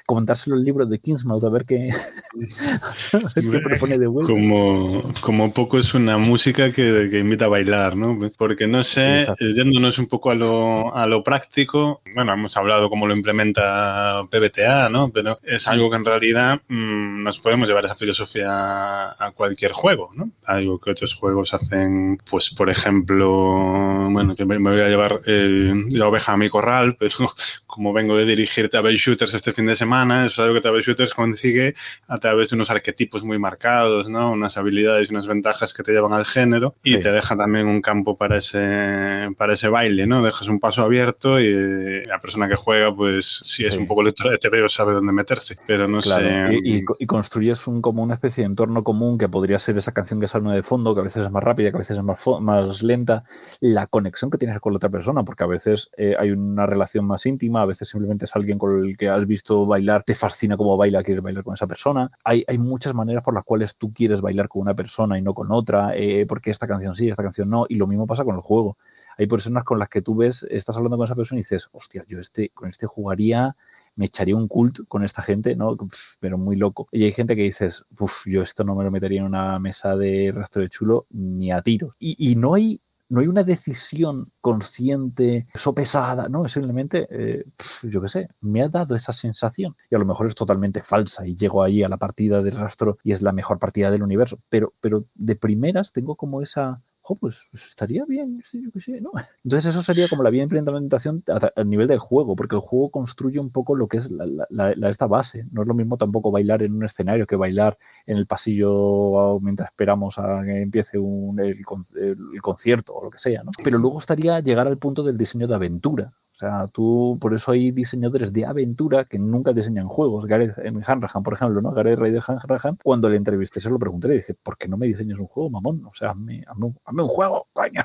comentárselo 0.06 0.56
el 0.56 0.64
libro 0.64 0.86
de 0.86 1.00
Kingsmouth 1.00 1.44
a 1.44 1.50
ver 1.50 1.66
qué, 1.66 1.90
qué 3.36 3.60
propone 3.60 3.98
de 3.98 4.08
vuelta. 4.08 4.32
Como, 4.32 5.04
como 5.22 5.52
poco 5.52 5.80
es 5.80 5.94
una 5.94 6.18
música 6.18 6.72
que, 6.72 7.10
que, 7.10 7.20
invita 7.20 7.46
a 7.46 7.50
bailar, 7.50 7.96
¿no? 7.96 8.18
Porque 8.38 8.68
no 8.68 8.84
sé, 8.84 9.22
Exacto. 9.22 9.46
yéndonos 9.46 9.98
un 9.98 10.06
poco 10.06 10.30
a 10.30 10.36
lo, 10.36 10.96
a 10.96 11.08
lo 11.08 11.24
práctico, 11.24 12.02
bueno, 12.14 12.34
hemos 12.34 12.56
hablado 12.56 12.90
cómo 12.90 13.08
lo 13.08 13.16
implementa 13.16 14.24
PBTA, 14.30 14.90
¿no? 14.90 15.10
Pero 15.10 15.40
es 15.44 15.68
algo 15.68 15.90
que 15.90 15.96
en 15.98 16.06
realidad 16.06 16.62
mmm, 16.68 17.24
nos 17.24 17.40
podemos 17.40 17.68
llevar 17.68 17.86
esa 17.86 17.96
filosofía 17.96 19.12
a 19.12 19.32
cualquier 19.36 19.72
juego, 19.72 20.12
¿no? 20.16 20.30
Algo 20.46 20.80
que 20.80 20.92
otros 20.92 21.16
juegos 21.16 21.54
hacen, 21.56 22.20
pues 22.30 22.52
por 22.52 22.70
ejemplo, 22.70 24.08
bueno, 24.12 24.36
me 24.38 24.58
voy 24.58 24.82
a 24.82 24.90
llevar 24.90 25.22
eh, 25.26 25.74
la 25.92 26.08
oveja 26.08 26.34
a 26.34 26.38
mi 26.38 26.50
corral, 26.50 26.96
pero 27.00 27.16
como 27.66 27.92
vengo 27.92 28.16
de 28.16 28.26
dirigir 28.26 28.70
Table 28.70 28.96
Shooters 28.96 29.34
este 29.34 29.52
fin 29.52 29.66
de 29.66 29.76
semana, 29.76 29.95
es 30.04 30.40
algo 30.40 30.54
que 30.54 30.62
Table 30.62 30.82
Shooters 30.82 31.14
consigue 31.14 31.76
a 32.08 32.18
través 32.18 32.50
de 32.50 32.56
unos 32.56 32.70
arquetipos 32.70 33.24
muy 33.24 33.38
marcados, 33.40 34.10
¿no? 34.10 34.32
Unas 34.32 34.58
habilidades 34.58 35.10
y 35.10 35.14
unas 35.14 35.28
ventajas 35.28 35.74
que 35.74 35.84
te 35.84 35.92
llevan 35.92 36.14
al 36.14 36.26
género 36.26 36.76
y 36.84 36.94
sí. 36.94 37.00
te 37.00 37.12
deja 37.12 37.36
también 37.36 37.68
un 37.68 37.82
campo 37.82 38.16
para 38.16 38.38
ese, 38.38 39.30
para 39.38 39.54
ese 39.54 39.68
baile, 39.68 40.08
¿no? 40.08 40.22
Dejas 40.24 40.48
un 40.48 40.60
paso 40.60 40.84
abierto 40.84 41.40
y 41.40 42.06
la 42.06 42.20
persona 42.20 42.48
que 42.48 42.56
juega, 42.56 42.96
pues 42.96 43.26
si 43.44 43.66
es 43.66 43.74
sí. 43.74 43.80
un 43.80 43.88
poco 43.88 44.04
lectora 44.04 44.32
de 44.32 44.38
TVO 44.38 44.70
sabe 44.70 44.94
dónde 44.94 45.12
meterse, 45.12 45.58
pero 45.68 45.88
no 45.88 46.00
claro. 46.00 46.26
sé. 46.26 46.60
Y, 46.64 46.78
y, 46.78 46.86
y, 47.00 47.06
construyes 47.06 47.68
un, 47.68 47.82
como 47.82 48.04
una 48.04 48.16
especie 48.16 48.44
de 48.44 48.48
entorno 48.48 48.84
común 48.84 49.18
que 49.18 49.28
podría 49.28 49.60
ser 49.60 49.78
esa 49.78 49.92
canción 49.92 50.20
que 50.20 50.28
sale 50.28 50.46
de 50.54 50.64
fondo, 50.64 50.94
que 50.94 51.02
a 51.02 51.04
veces 51.04 51.24
es 51.24 51.32
más 51.32 51.44
rápida, 51.44 51.72
que 51.72 51.78
a 51.78 51.80
veces 51.80 51.98
es 51.98 52.04
más, 52.04 52.20
más 52.42 52.84
lenta, 52.84 53.24
la 53.60 53.88
conexión 53.88 54.30
que 54.30 54.38
tienes 54.38 54.60
con 54.60 54.74
la 54.74 54.78
otra 54.78 54.90
persona, 54.90 55.24
porque 55.24 55.44
a 55.44 55.48
veces 55.48 55.90
eh, 55.98 56.16
hay 56.18 56.32
una 56.32 56.66
relación 56.66 57.06
más 57.06 57.26
íntima, 57.26 57.62
a 57.62 57.66
veces 57.66 57.90
simplemente 57.90 58.26
es 58.26 58.36
alguien 58.36 58.58
con 58.58 58.86
el 58.86 58.98
que 58.98 59.10
has 59.10 59.26
visto 59.26 59.66
bailar, 59.66 59.85
te 60.06 60.16
fascina 60.16 60.58
cómo 60.58 60.78
baila, 60.78 61.04
quieres 61.04 61.24
bailar 61.24 61.44
con 61.44 61.54
esa 61.54 61.68
persona. 61.68 62.12
Hay, 62.24 62.44
hay 62.48 62.58
muchas 62.58 62.94
maneras 62.94 63.24
por 63.24 63.34
las 63.34 63.44
cuales 63.44 63.76
tú 63.76 63.94
quieres 63.94 64.22
bailar 64.22 64.48
con 64.48 64.62
una 64.62 64.74
persona 64.74 65.18
y 65.18 65.22
no 65.22 65.34
con 65.34 65.52
otra, 65.52 65.96
eh, 65.96 66.26
porque 66.28 66.52
esta 66.52 66.68
canción 66.68 66.96
sí, 66.96 67.10
esta 67.10 67.24
canción 67.24 67.50
no, 67.50 67.66
y 67.70 67.76
lo 67.76 67.88
mismo 67.88 68.06
pasa 68.08 68.24
con 68.24 68.36
el 68.36 68.42
juego. 68.42 68.78
Hay 69.18 69.28
personas 69.28 69.64
con 69.64 69.80
las 69.80 69.90
que 69.90 70.02
tú 70.02 70.16
ves, 70.16 70.46
estás 70.50 70.76
hablando 70.76 70.98
con 70.98 71.06
esa 71.06 71.16
persona 71.16 71.40
y 71.40 71.44
dices, 71.44 71.70
hostia, 71.72 72.04
yo 72.08 72.20
este, 72.20 72.50
con 72.50 72.70
este 72.70 72.86
jugaría 72.86 73.56
me 73.96 74.06
echaría 74.06 74.36
un 74.36 74.48
cult 74.48 74.80
con 74.88 75.04
esta 75.06 75.22
gente, 75.22 75.56
¿no? 75.56 75.78
Pero 76.20 76.38
muy 76.38 76.58
loco. 76.58 76.90
Y 76.92 77.06
hay 77.06 77.14
gente 77.14 77.36
que 77.36 77.44
dices, 77.44 77.86
uff, 77.98 78.28
yo 78.28 78.42
esto 78.42 78.64
no 78.64 78.76
me 78.76 78.84
lo 78.84 78.92
metería 78.92 79.22
en 79.22 79.26
una 79.26 79.58
mesa 79.60 79.96
de 79.96 80.34
rastro 80.36 80.62
de 80.62 80.70
chulo 80.70 81.06
ni 81.12 81.52
a 81.52 81.62
tiros. 81.62 81.96
Y, 81.98 82.32
y 82.32 82.36
no 82.36 82.56
hay 82.56 82.82
no 83.10 83.20
hay 83.20 83.28
una 83.28 83.44
decisión 83.44 84.32
consciente, 84.42 85.48
sopesada, 85.54 86.28
no, 86.28 86.46
es 86.46 86.52
simplemente, 86.52 87.08
eh, 87.10 87.46
yo 87.84 88.02
qué 88.02 88.10
sé, 88.10 88.30
me 88.42 88.62
ha 88.62 88.70
dado 88.70 88.96
esa 88.96 89.14
sensación. 89.14 89.76
Y 89.90 89.96
a 89.96 90.00
lo 90.00 90.06
mejor 90.06 90.28
es 90.28 90.36
totalmente 90.36 90.82
falsa 90.82 91.26
y 91.28 91.36
llego 91.36 91.64
ahí 91.64 91.84
a 91.84 91.90
la 91.90 91.98
partida 91.98 92.42
del 92.42 92.56
rastro 92.56 92.98
y 93.04 93.12
es 93.12 93.22
la 93.22 93.32
mejor 93.32 93.60
partida 93.60 93.92
del 93.92 94.04
universo, 94.04 94.40
pero, 94.50 94.74
pero 94.82 95.06
de 95.14 95.36
primeras 95.36 95.92
tengo 95.92 96.16
como 96.16 96.42
esa, 96.42 96.82
oh, 97.08 97.16
pues, 97.16 97.48
pues, 97.52 97.66
estaría 97.66 98.04
bien, 98.06 98.42
yo 98.54 98.72
qué 98.72 98.82
sé, 98.82 99.02
¿no? 99.02 99.12
Entonces 99.44 99.74
eso 99.74 99.84
sería 99.84 100.08
como 100.08 100.24
la 100.24 100.30
bien 100.30 100.50
implementación 100.52 101.24
a, 101.28 101.52
a, 101.60 101.64
nivel 101.64 101.88
del 101.88 102.00
juego, 102.00 102.36
porque 102.36 102.56
el 102.56 102.62
juego 102.62 102.90
construye 102.90 103.40
un 103.40 103.52
poco 103.52 103.76
lo 103.76 103.88
que 103.88 103.98
es 103.98 104.10
la, 104.12 104.72
esta 104.90 105.08
base. 105.08 105.46
No 105.52 105.62
es 105.62 105.68
lo 105.68 105.74
mismo 105.74 105.98
tampoco 105.98 106.32
bailar 106.32 106.64
en 106.64 106.74
un 106.74 106.84
escenario 106.84 107.28
que 107.28 107.36
bailar 107.36 107.78
en 108.06 108.18
el 108.18 108.26
pasillo 108.26 109.40
mientras 109.42 109.70
esperamos 109.70 110.18
a 110.18 110.44
que 110.44 110.62
empiece 110.62 110.98
un, 110.98 111.40
el, 111.40 111.58
el, 111.58 112.42
concierto 112.42 112.94
o 112.94 113.04
lo 113.04 113.12
que 113.12 113.20
sea, 113.20 113.44
¿no? 113.44 113.52
Pero 113.64 113.78
luego 113.78 114.00
estaría 114.00 114.40
llegar 114.40 114.68
al 114.68 114.78
punto 114.78 115.04
del 115.04 115.18
diseño 115.18 115.48
de 115.48 115.56
aventura, 115.56 116.12
o 116.36 116.38
sea, 116.38 116.68
tú, 116.68 117.18
por 117.22 117.34
eso 117.34 117.54
hay 117.54 117.72
diseñadores 117.72 118.34
de 118.34 118.46
aventura 118.46 119.06
que 119.06 119.18
nunca 119.18 119.54
diseñan 119.54 119.88
juegos. 119.88 120.26
Gareth 120.26 120.58
Hanrahan, 120.86 121.24
por 121.24 121.34
ejemplo, 121.34 121.62
¿no? 121.62 121.72
Gareth 121.72 121.98
Ryder 121.98 122.22
Hanrahan, 122.28 122.78
cuando 122.84 123.08
le 123.10 123.16
entrevisté 123.16 123.62
se 123.62 123.70
lo 123.70 123.80
pregunté, 123.80 124.10
le 124.10 124.16
dije, 124.16 124.34
¿por 124.34 124.58
qué 124.58 124.68
no 124.68 124.76
me 124.76 124.86
diseñas 124.86 125.18
un 125.18 125.28
juego, 125.28 125.50
mamón? 125.50 125.86
O 125.86 125.94
sea, 125.94 126.10
hazme, 126.10 126.44
hazme, 126.46 126.74
hazme 126.84 127.04
un 127.04 127.08
juego, 127.08 127.48
coño. 127.54 127.82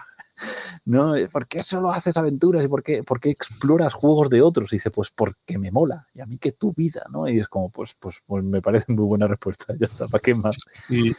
¿No? 0.85 1.15
¿Por 1.33 1.47
qué 1.47 1.63
solo 1.63 1.91
haces 1.91 2.17
aventuras 2.17 2.65
y 2.65 2.69
por 2.69 2.83
qué, 2.83 3.03
por 3.03 3.21
qué 3.21 3.31
exploras 3.31 3.95
juegos 3.95 4.31
de 4.31 4.43
otros? 4.43 4.73
Y 4.73 4.77
dice, 4.77 4.91
pues 4.91 5.11
porque 5.11 5.59
me 5.59 5.71
mola. 5.71 6.07
Y 6.15 6.21
a 6.21 6.27
mí 6.27 6.39
que 6.39 6.53
tu 6.53 6.73
vida, 6.73 7.05
¿no? 7.11 7.29
Y 7.29 7.39
es 7.39 7.49
como, 7.49 7.71
pues, 7.71 7.95
pues, 7.99 8.23
pues 8.27 8.45
me 8.45 8.61
parece 8.61 8.93
muy 8.93 9.05
buena 9.05 9.27
respuesta. 9.27 9.75
Ya 9.81 9.87
está, 9.87 10.09
¿para 10.09 10.21
qué 10.21 10.35
más? 10.35 10.57
Y, 10.91 11.13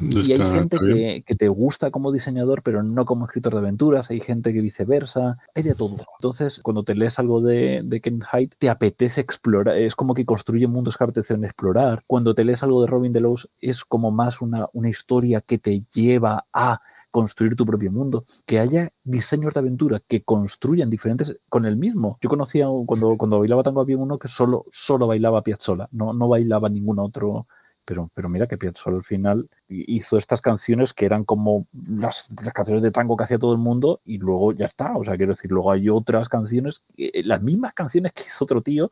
y 0.00 0.32
hay 0.32 0.38
gente 0.38 0.78
que, 0.78 1.24
que, 1.26 1.34
te 1.34 1.48
gusta 1.48 1.90
como 1.90 2.12
diseñador, 2.12 2.62
pero 2.62 2.82
no 2.82 3.06
como 3.06 3.24
escritor 3.24 3.54
de 3.54 3.60
aventuras. 3.60 4.10
Hay 4.10 4.20
gente 4.20 4.52
que 4.52 4.60
viceversa. 4.60 5.38
Hay 5.54 5.62
de 5.62 5.74
todo. 5.74 5.96
Entonces, 6.18 6.60
cuando 6.62 6.82
te 6.82 6.94
lees 6.94 7.18
algo 7.18 7.40
de, 7.40 7.80
de 7.82 8.00
Ken 8.00 8.20
Hyde, 8.20 8.50
te 8.58 8.68
apetece 8.68 9.22
explorar. 9.22 9.78
Es 9.78 9.96
como 9.96 10.12
que 10.12 10.26
construye 10.26 10.66
mundos 10.66 10.98
que 10.98 11.04
apetecen 11.04 11.44
explorar. 11.44 12.02
Cuando 12.06 12.34
te 12.34 12.44
lees 12.44 12.62
algo 12.62 12.82
de 12.82 12.88
Robin 12.88 13.12
Delos, 13.12 13.48
es 13.60 13.84
como 13.84 14.10
más 14.10 14.42
una, 14.42 14.66
una 14.72 14.88
historia 14.88 15.40
que 15.40 15.58
te 15.58 15.82
lleva 15.92 16.44
a 16.52 16.80
construir 17.14 17.54
tu 17.54 17.64
propio 17.64 17.92
mundo, 17.92 18.24
que 18.44 18.58
haya 18.58 18.90
diseños 19.04 19.54
de 19.54 19.60
aventura 19.60 20.00
que 20.00 20.24
construyan 20.24 20.90
diferentes 20.90 21.36
con 21.48 21.64
el 21.64 21.76
mismo. 21.76 22.18
Yo 22.20 22.28
conocía 22.28 22.66
cuando, 22.86 23.16
cuando 23.16 23.38
bailaba 23.38 23.62
tango 23.62 23.80
había 23.80 23.98
uno 23.98 24.18
que 24.18 24.26
solo, 24.26 24.64
solo 24.68 25.06
bailaba 25.06 25.40
Piazzolla, 25.42 25.88
no, 25.92 26.12
no 26.12 26.26
bailaba 26.26 26.68
ningún 26.68 26.98
otro, 26.98 27.46
pero, 27.84 28.10
pero 28.14 28.28
mira 28.28 28.48
que 28.48 28.58
Piazzolla 28.58 28.96
al 28.96 29.04
final 29.04 29.48
hizo 29.68 30.18
estas 30.18 30.40
canciones 30.40 30.92
que 30.92 31.06
eran 31.06 31.22
como 31.22 31.68
las, 31.88 32.32
las, 32.42 32.52
canciones 32.52 32.82
de 32.82 32.90
tango 32.90 33.16
que 33.16 33.22
hacía 33.22 33.38
todo 33.38 33.52
el 33.52 33.60
mundo 33.60 34.00
y 34.04 34.18
luego 34.18 34.50
ya 34.50 34.66
está, 34.66 34.96
o 34.96 35.04
sea, 35.04 35.16
quiero 35.16 35.34
decir, 35.34 35.52
luego 35.52 35.70
hay 35.70 35.88
otras 35.88 36.28
canciones, 36.28 36.82
las 36.96 37.42
mismas 37.42 37.74
canciones 37.74 38.12
que 38.12 38.24
hizo 38.26 38.44
otro 38.44 38.60
tío 38.60 38.90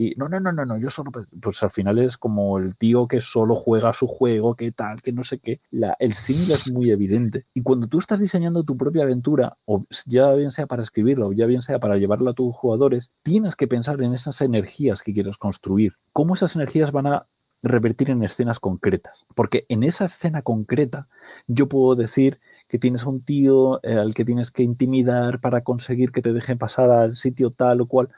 y 0.00 0.14
no, 0.16 0.28
no, 0.28 0.38
no, 0.38 0.52
no, 0.52 0.64
no, 0.64 0.78
yo 0.78 0.90
solo, 0.90 1.10
pues 1.10 1.60
al 1.64 1.72
final 1.72 1.98
es 1.98 2.16
como 2.16 2.58
el 2.58 2.76
tío 2.76 3.08
que 3.08 3.20
solo 3.20 3.56
juega 3.56 3.92
su 3.92 4.06
juego, 4.06 4.54
que 4.54 4.70
tal, 4.70 5.02
que 5.02 5.10
no 5.10 5.24
sé 5.24 5.40
qué. 5.40 5.60
La, 5.72 5.96
el 5.98 6.14
símil 6.14 6.52
es 6.52 6.70
muy 6.70 6.92
evidente. 6.92 7.46
Y 7.52 7.64
cuando 7.64 7.88
tú 7.88 7.98
estás 7.98 8.20
diseñando 8.20 8.62
tu 8.62 8.76
propia 8.76 9.02
aventura, 9.02 9.56
o 9.64 9.84
ya 10.06 10.32
bien 10.34 10.52
sea 10.52 10.66
para 10.68 10.84
escribirla, 10.84 11.26
o 11.26 11.32
ya 11.32 11.46
bien 11.46 11.62
sea 11.62 11.80
para 11.80 11.96
llevarla 11.96 12.30
a 12.30 12.34
tus 12.34 12.54
jugadores, 12.54 13.10
tienes 13.24 13.56
que 13.56 13.66
pensar 13.66 14.00
en 14.00 14.14
esas 14.14 14.40
energías 14.40 15.02
que 15.02 15.12
quieres 15.12 15.36
construir. 15.36 15.94
¿Cómo 16.12 16.34
esas 16.34 16.54
energías 16.54 16.92
van 16.92 17.08
a 17.08 17.26
revertir 17.64 18.10
en 18.10 18.22
escenas 18.22 18.60
concretas? 18.60 19.26
Porque 19.34 19.66
en 19.68 19.82
esa 19.82 20.04
escena 20.04 20.42
concreta 20.42 21.08
yo 21.48 21.68
puedo 21.68 21.96
decir 21.96 22.38
que 22.68 22.78
tienes 22.78 23.02
un 23.02 23.20
tío 23.20 23.80
eh, 23.82 23.94
al 23.94 24.14
que 24.14 24.24
tienes 24.24 24.52
que 24.52 24.62
intimidar 24.62 25.40
para 25.40 25.62
conseguir 25.62 26.12
que 26.12 26.22
te 26.22 26.32
dejen 26.32 26.56
pasar 26.56 26.88
al 26.88 27.16
sitio 27.16 27.50
tal 27.50 27.80
o 27.80 27.86
cual. 27.86 28.10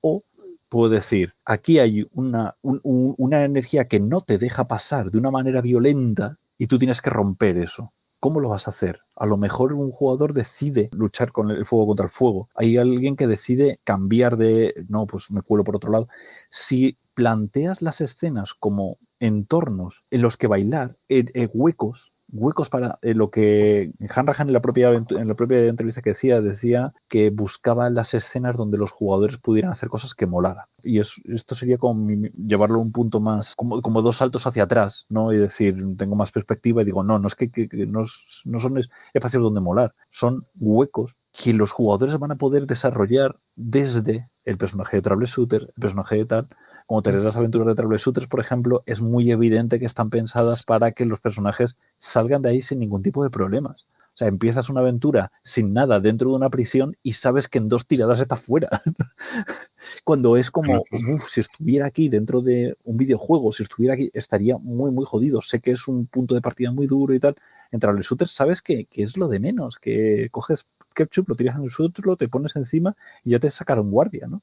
O 0.00 0.24
puedo 0.72 0.88
decir, 0.88 1.34
aquí 1.44 1.78
hay 1.78 2.08
una, 2.14 2.54
un, 2.62 2.80
un, 2.82 3.14
una 3.18 3.44
energía 3.44 3.88
que 3.88 4.00
no 4.00 4.22
te 4.22 4.38
deja 4.38 4.64
pasar 4.64 5.10
de 5.10 5.18
una 5.18 5.30
manera 5.30 5.60
violenta 5.60 6.38
y 6.56 6.66
tú 6.66 6.78
tienes 6.78 7.02
que 7.02 7.10
romper 7.10 7.58
eso. 7.58 7.92
¿Cómo 8.20 8.40
lo 8.40 8.48
vas 8.48 8.68
a 8.68 8.70
hacer? 8.70 9.00
A 9.16 9.26
lo 9.26 9.36
mejor 9.36 9.74
un 9.74 9.90
jugador 9.90 10.32
decide 10.32 10.88
luchar 10.92 11.30
con 11.30 11.50
el 11.50 11.66
fuego 11.66 11.88
contra 11.88 12.04
el 12.04 12.10
fuego. 12.10 12.48
Hay 12.54 12.78
alguien 12.78 13.16
que 13.16 13.26
decide 13.26 13.80
cambiar 13.84 14.38
de, 14.38 14.74
no, 14.88 15.06
pues 15.06 15.30
me 15.30 15.42
cuelo 15.42 15.62
por 15.62 15.76
otro 15.76 15.92
lado. 15.92 16.08
Si 16.48 16.96
planteas 17.12 17.82
las 17.82 18.00
escenas 18.00 18.54
como 18.54 18.96
entornos 19.20 20.04
en 20.10 20.22
los 20.22 20.38
que 20.38 20.46
bailar, 20.46 20.96
en 21.08 21.50
huecos, 21.52 22.14
huecos 22.32 22.70
para 22.70 22.98
eh, 23.02 23.14
lo 23.14 23.30
que 23.30 23.92
Hanrahan 24.08 24.48
en 24.48 24.52
la 24.54 24.62
propia 24.62 24.90
en 24.92 25.28
la 25.28 25.34
propia 25.34 25.66
entrevista 25.66 26.00
que 26.00 26.10
decía 26.10 26.40
decía 26.40 26.92
que 27.08 27.30
buscaba 27.30 27.90
las 27.90 28.14
escenas 28.14 28.56
donde 28.56 28.78
los 28.78 28.90
jugadores 28.90 29.36
pudieran 29.36 29.70
hacer 29.70 29.90
cosas 29.90 30.14
que 30.14 30.26
molaran 30.26 30.64
y 30.82 30.98
es, 30.98 31.20
esto 31.26 31.54
sería 31.54 31.76
como 31.76 32.10
llevarlo 32.36 32.80
un 32.80 32.90
punto 32.90 33.20
más 33.20 33.54
como, 33.54 33.82
como, 33.82 34.00
dos 34.02 34.16
saltos 34.16 34.46
hacia 34.46 34.64
atrás 34.64 35.06
no 35.10 35.32
y 35.32 35.36
decir 35.36 35.76
tengo 35.98 36.16
más 36.16 36.32
perspectiva 36.32 36.82
y 36.82 36.86
digo 36.86 37.02
no 37.04 37.18
no 37.18 37.28
es 37.28 37.34
que 37.34 37.50
no, 37.86 38.04
no, 38.44 38.60
son 38.60 38.82
espacios 39.12 39.42
donde 39.42 39.60
molar 39.60 39.92
son 40.10 40.46
huecos 40.58 41.14
que 41.32 41.52
los 41.52 41.72
jugadores 41.72 42.18
van 42.18 42.32
a 42.32 42.36
poder 42.36 42.66
desarrollar 42.66 43.36
desde 43.56 44.28
el 44.44 44.56
personaje 44.56 44.96
de 44.96 45.02
Travel 45.02 45.26
Shooter 45.26 45.62
el 45.62 45.80
personaje 45.80 46.16
de 46.16 46.24
tal 46.24 46.48
como 46.92 47.00
tener 47.00 47.22
las 47.22 47.36
aventuras 47.36 47.68
de 47.68 47.74
Travel 47.74 47.96
Shooters, 47.96 48.26
por 48.26 48.38
ejemplo, 48.38 48.82
es 48.84 49.00
muy 49.00 49.30
evidente 49.30 49.80
que 49.80 49.86
están 49.86 50.10
pensadas 50.10 50.62
para 50.62 50.92
que 50.92 51.06
los 51.06 51.20
personajes 51.20 51.78
salgan 51.98 52.42
de 52.42 52.50
ahí 52.50 52.60
sin 52.60 52.80
ningún 52.80 53.02
tipo 53.02 53.24
de 53.24 53.30
problemas. 53.30 53.86
O 54.12 54.16
sea, 54.16 54.28
empiezas 54.28 54.68
una 54.68 54.80
aventura 54.80 55.32
sin 55.42 55.72
nada 55.72 56.00
dentro 56.00 56.28
de 56.28 56.36
una 56.36 56.50
prisión 56.50 56.94
y 57.02 57.14
sabes 57.14 57.48
que 57.48 57.56
en 57.56 57.70
dos 57.70 57.86
tiradas 57.86 58.20
está 58.20 58.36
fuera. 58.36 58.82
Cuando 60.04 60.36
es 60.36 60.50
como, 60.50 60.80
uff, 60.80 61.30
si 61.30 61.40
estuviera 61.40 61.86
aquí 61.86 62.10
dentro 62.10 62.42
de 62.42 62.76
un 62.84 62.98
videojuego, 62.98 63.52
si 63.52 63.62
estuviera 63.62 63.94
aquí, 63.94 64.10
estaría 64.12 64.58
muy, 64.58 64.90
muy 64.90 65.06
jodido. 65.06 65.40
Sé 65.40 65.60
que 65.60 65.70
es 65.70 65.88
un 65.88 66.04
punto 66.04 66.34
de 66.34 66.42
partida 66.42 66.72
muy 66.72 66.86
duro 66.86 67.14
y 67.14 67.20
tal. 67.20 67.34
entre 67.70 67.90
los 67.90 68.04
shooters 68.04 68.32
sabes 68.32 68.60
que, 68.60 68.84
que, 68.84 69.02
es 69.02 69.16
lo 69.16 69.28
de 69.28 69.40
menos, 69.40 69.78
que 69.78 70.28
coges 70.30 70.66
ketchup, 70.92 71.28
lo 71.28 71.34
tiras 71.34 71.56
en 71.56 71.64
el 71.64 71.70
shooter, 71.70 72.06
lo 72.06 72.16
te 72.16 72.28
pones 72.28 72.56
encima 72.56 72.94
y 73.24 73.30
ya 73.30 73.38
te 73.38 73.50
sacaron 73.50 73.90
guardia, 73.90 74.26
¿no? 74.26 74.42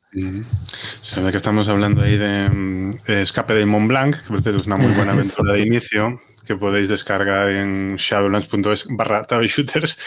Se 0.63 1.21
ve 1.21 1.31
que 1.31 1.37
estamos 1.37 1.67
hablando 1.67 2.01
ahí 2.01 2.17
de, 2.17 2.49
mm, 2.49 2.91
Escape 3.07 3.53
de 3.53 3.65
Mont 3.65 3.87
Blanc, 3.87 4.15
que 4.15 4.49
es 4.49 4.67
una 4.67 4.77
muy 4.77 4.93
buena 4.93 5.11
aventura 5.13 5.53
de 5.53 5.61
inicio 5.61 6.19
que 6.45 6.55
podéis 6.55 6.89
descargar 6.89 7.49
en 7.51 7.95
shadowlands.es 7.95 8.87
barra 8.89 9.21
shooters 9.41 9.99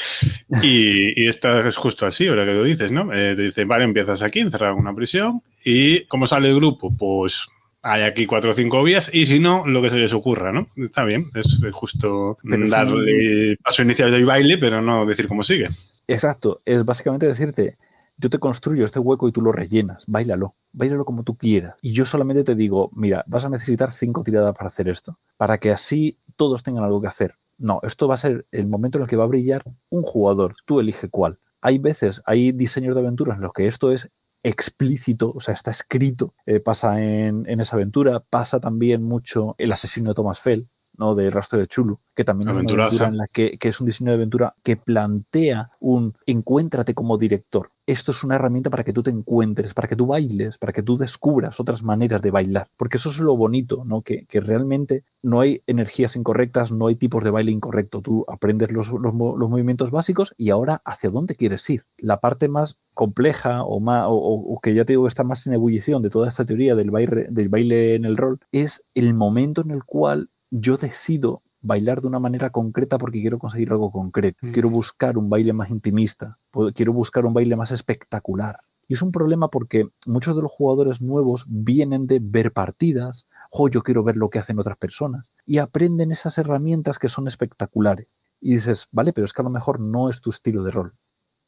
y, 0.61 1.23
y 1.23 1.29
esta 1.29 1.67
es 1.67 1.77
justo 1.77 2.05
así, 2.05 2.27
ahora 2.27 2.45
que 2.45 2.53
lo 2.53 2.65
dices, 2.65 2.91
¿no? 2.91 3.13
Eh, 3.13 3.35
te 3.37 3.43
dice, 3.43 3.65
vale, 3.65 3.85
empiezas 3.85 4.23
aquí, 4.23 4.41
encerrado 4.41 4.75
en 4.75 4.81
una 4.81 4.95
prisión 4.95 5.41
y 5.65 6.05
¿cómo 6.07 6.27
sale 6.27 6.49
el 6.49 6.57
grupo? 6.57 6.93
Pues 6.97 7.47
hay 7.83 8.03
aquí 8.03 8.27
cuatro 8.27 8.51
o 8.51 8.55
cinco 8.55 8.83
vías 8.83 9.11
y 9.13 9.27
si 9.27 9.39
no, 9.39 9.67
lo 9.67 9.83
que 9.83 9.91
se 9.91 9.99
les 9.99 10.13
ocurra, 10.15 10.53
¿no? 10.53 10.69
Está 10.77 11.05
bien, 11.05 11.31
es 11.35 11.59
justo 11.73 12.39
darle 12.43 13.57
paso 13.63 13.83
inicial 13.83 14.11
del 14.11 14.25
baile, 14.25 14.59
pero 14.59 14.81
no 14.81 15.05
decir 15.05 15.27
cómo 15.27 15.43
sigue. 15.43 15.69
Exacto, 16.09 16.61
es 16.65 16.85
básicamente 16.85 17.27
decirte, 17.27 17.79
yo 18.17 18.31
te 18.31 18.39
construyo 18.39 18.85
este 18.85 18.99
hueco 18.99 19.29
y 19.29 19.33
tú 19.33 19.41
lo 19.41 19.53
rellenas, 19.53 20.05
bailalo, 20.07 20.55
bailalo 20.73 21.05
como 21.05 21.23
tú 21.23 21.37
quieras. 21.37 21.77
Y 21.83 21.93
yo 21.93 22.05
solamente 22.05 22.45
te 22.45 22.55
digo, 22.55 22.91
mira, 22.95 23.25
vas 23.27 23.45
a 23.45 23.49
necesitar 23.49 23.91
cinco 23.91 24.23
tiradas 24.23 24.55
para 24.55 24.69
hacer 24.69 24.89
esto, 24.89 25.17
para 25.37 25.59
que 25.59 25.71
así 25.71 26.19
todos 26.37 26.63
tengan 26.63 26.85
algo 26.85 27.01
que 27.01 27.09
hacer. 27.09 27.35
No, 27.59 27.81
esto 27.83 28.09
va 28.09 28.15
a 28.15 28.19
ser 28.19 28.47
el 28.53 28.67
momento 28.69 28.99
en 28.99 29.03
el 29.05 29.09
que 29.09 29.17
va 29.17 29.25
a 29.25 29.29
brillar 29.29 29.63
un 29.91 30.03
jugador, 30.03 30.57
tú 30.67 30.81
elige 30.81 31.09
cuál. 31.09 31.39
Hay 31.61 31.79
veces, 31.79 32.23
hay 32.27 32.53
diseños 32.53 32.95
de 32.95 33.01
aventuras 33.01 33.37
en 33.37 33.43
los 33.43 33.53
que 33.53 33.69
esto 33.69 33.93
es 33.93 34.11
explícito, 34.43 35.33
o 35.35 35.41
sea, 35.41 35.55
está 35.55 35.71
escrito, 35.71 36.35
eh, 36.47 36.59
pasa 36.59 37.01
en, 37.01 37.47
esa 37.61 37.77
aventura, 37.77 38.21
pasa 38.21 38.59
también 38.59 39.03
mucho 39.03 39.55
el 39.59 39.71
asesino 39.71 40.11
de 40.11 40.15
Thomas 40.15 40.41
Fell, 40.41 40.67
¿no? 40.97 41.15
del 41.15 41.33
rastro 41.33 41.59
de 41.59 41.67
Chulu, 41.67 41.99
que 42.15 42.25
también 42.25 42.49
es 42.49 42.53
una 42.53 42.61
aventura 42.61 43.09
en 43.09 43.17
la 43.17 43.27
que, 43.27 43.59
que, 43.59 43.69
es 43.69 43.81
un 43.81 43.87
diseño 43.87 44.11
de 44.11 44.17
aventura 44.17 44.55
que 44.63 44.77
plantea 44.77 45.71
un 45.81 46.15
encuéntrate 46.27 46.95
como 46.95 47.19
director. 47.19 47.71
Esto 47.87 48.13
es 48.13 48.23
una 48.23 48.37
herramienta 48.37 48.71
para 48.71 48.85
que 48.85 48.93
tú 48.93 49.03
te 49.03 49.11
encuentres, 49.11 49.75
para 49.75 49.89
que 49.89 49.97
tú 49.97 50.07
bailes, 50.07 50.57
para 50.59 50.73
que 50.73 50.83
tú 50.83 50.97
descubras 50.97 51.59
otras 51.59 51.83
maneras 51.83 52.23
de 52.23 52.31
bailar. 52.31 52.69
Porque 52.77 52.97
eso 52.97 53.11
es 53.11 53.19
lo 53.19 53.37
bonito, 53.37 53.83
¿no? 53.85 54.03
Que, 54.03 54.25
que 54.27 54.41
realmente 54.41 55.03
no 55.23 55.41
hay 55.41 55.63
energías 55.67 56.15
incorrectas, 56.15 56.71
no 56.71 56.87
hay 56.87 56.95
tipos 56.95 57.25
de 57.25 57.31
baile 57.31 57.51
incorrecto. 57.51 58.01
Tú 58.01 58.25
aprendes 58.29 58.71
los, 58.71 58.89
los, 58.89 59.15
los, 59.15 59.51
movimientos 59.51 59.91
básicos 59.91 60.35
y 60.39 60.51
ahora 60.51 60.81
hacia 60.85 61.11
dónde 61.11 61.35
quieres 61.35 61.69
ir. 61.71 61.85
La 61.99 62.19
parte 62.19 62.49
más 62.49 62.77
compleja 62.95 63.65
o, 63.65 63.81
más, 63.81 64.07
o, 64.09 64.15
o 64.15 64.61
que 64.61 64.75
ya 64.75 64.85
te 64.85 64.93
digo 64.93 65.09
está 65.09 65.25
más 65.25 65.47
en 65.47 65.55
ebullición 65.55 66.03
de 66.03 66.11
toda 66.11 66.29
esta 66.29 66.45
teoría 66.45 66.75
del 66.75 66.91
baile, 66.91 67.27
del 67.31 67.49
baile 67.49 67.95
en 67.95 68.05
el 68.05 68.17
rol 68.17 68.39
es 68.53 68.85
el 68.95 69.15
momento 69.15 69.63
en 69.63 69.71
el 69.71 69.85
cual 69.85 70.29
yo 70.53 70.77
decido 70.77 71.43
bailar 71.63 72.03
de 72.03 72.09
una 72.09 72.19
manera 72.19 72.51
concreta 72.51 72.99
porque 72.99 73.21
quiero 73.21 73.39
conseguir 73.39 73.71
algo 73.71 73.91
concreto. 73.91 74.39
Mm. 74.43 74.53
Quiero 74.53 74.69
buscar 74.69 75.17
un 75.17 75.31
baile 75.31 75.53
más 75.53 75.71
intimista, 75.71 76.39
quiero 76.75 76.93
buscar 76.93 77.25
un 77.25 77.33
baile 77.33 77.57
más 77.57 77.73
espectacular. 77.73 78.61
Y 78.87 78.95
es 78.95 79.03
un 79.03 79.13
problema 79.13 79.49
porque 79.49 79.89
muchos 80.07 80.37
de 80.37 80.43
los 80.43 80.51
jugadores 80.51 81.01
nuevos 81.01 81.47
vienen 81.49 82.07
de 82.07 82.19
ver 82.21 82.53
partidas, 82.53 83.29
o 83.51 83.69
yo 83.69 83.83
quiero 83.83 84.03
ver 84.03 84.17
lo 84.17 84.29
que 84.29 84.39
hacen 84.39 84.59
otras 84.59 84.77
personas, 84.77 85.25
y 85.47 85.59
aprenden 85.59 86.13
esas 86.13 86.37
herramientas 86.37 86.99
que 86.99 87.09
son 87.09 87.27
espectaculares. 87.29 88.09
Y 88.41 88.57
dices, 88.57 88.89
vale, 88.91 89.13
pero 89.13 89.25
es 89.25 89.33
que 89.33 89.41
a 89.41 89.45
lo 89.45 89.51
mejor 89.51 89.81
no 89.81 90.11
es 90.11 90.21
tu 90.21 90.31
estilo 90.31 90.63
de 90.65 90.73
rol. 90.73 90.93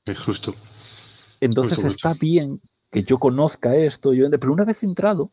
Es 0.07 0.21
justo. 0.21 0.55
Entonces 1.41 1.85
está 1.85 2.15
bien 2.15 2.61
que 2.91 3.03
yo 3.03 3.19
conozca 3.19 3.75
esto, 3.75 4.15
yo, 4.15 4.31
pero 4.31 4.53
una 4.53 4.65
vez 4.65 4.83
entrado, 4.85 5.31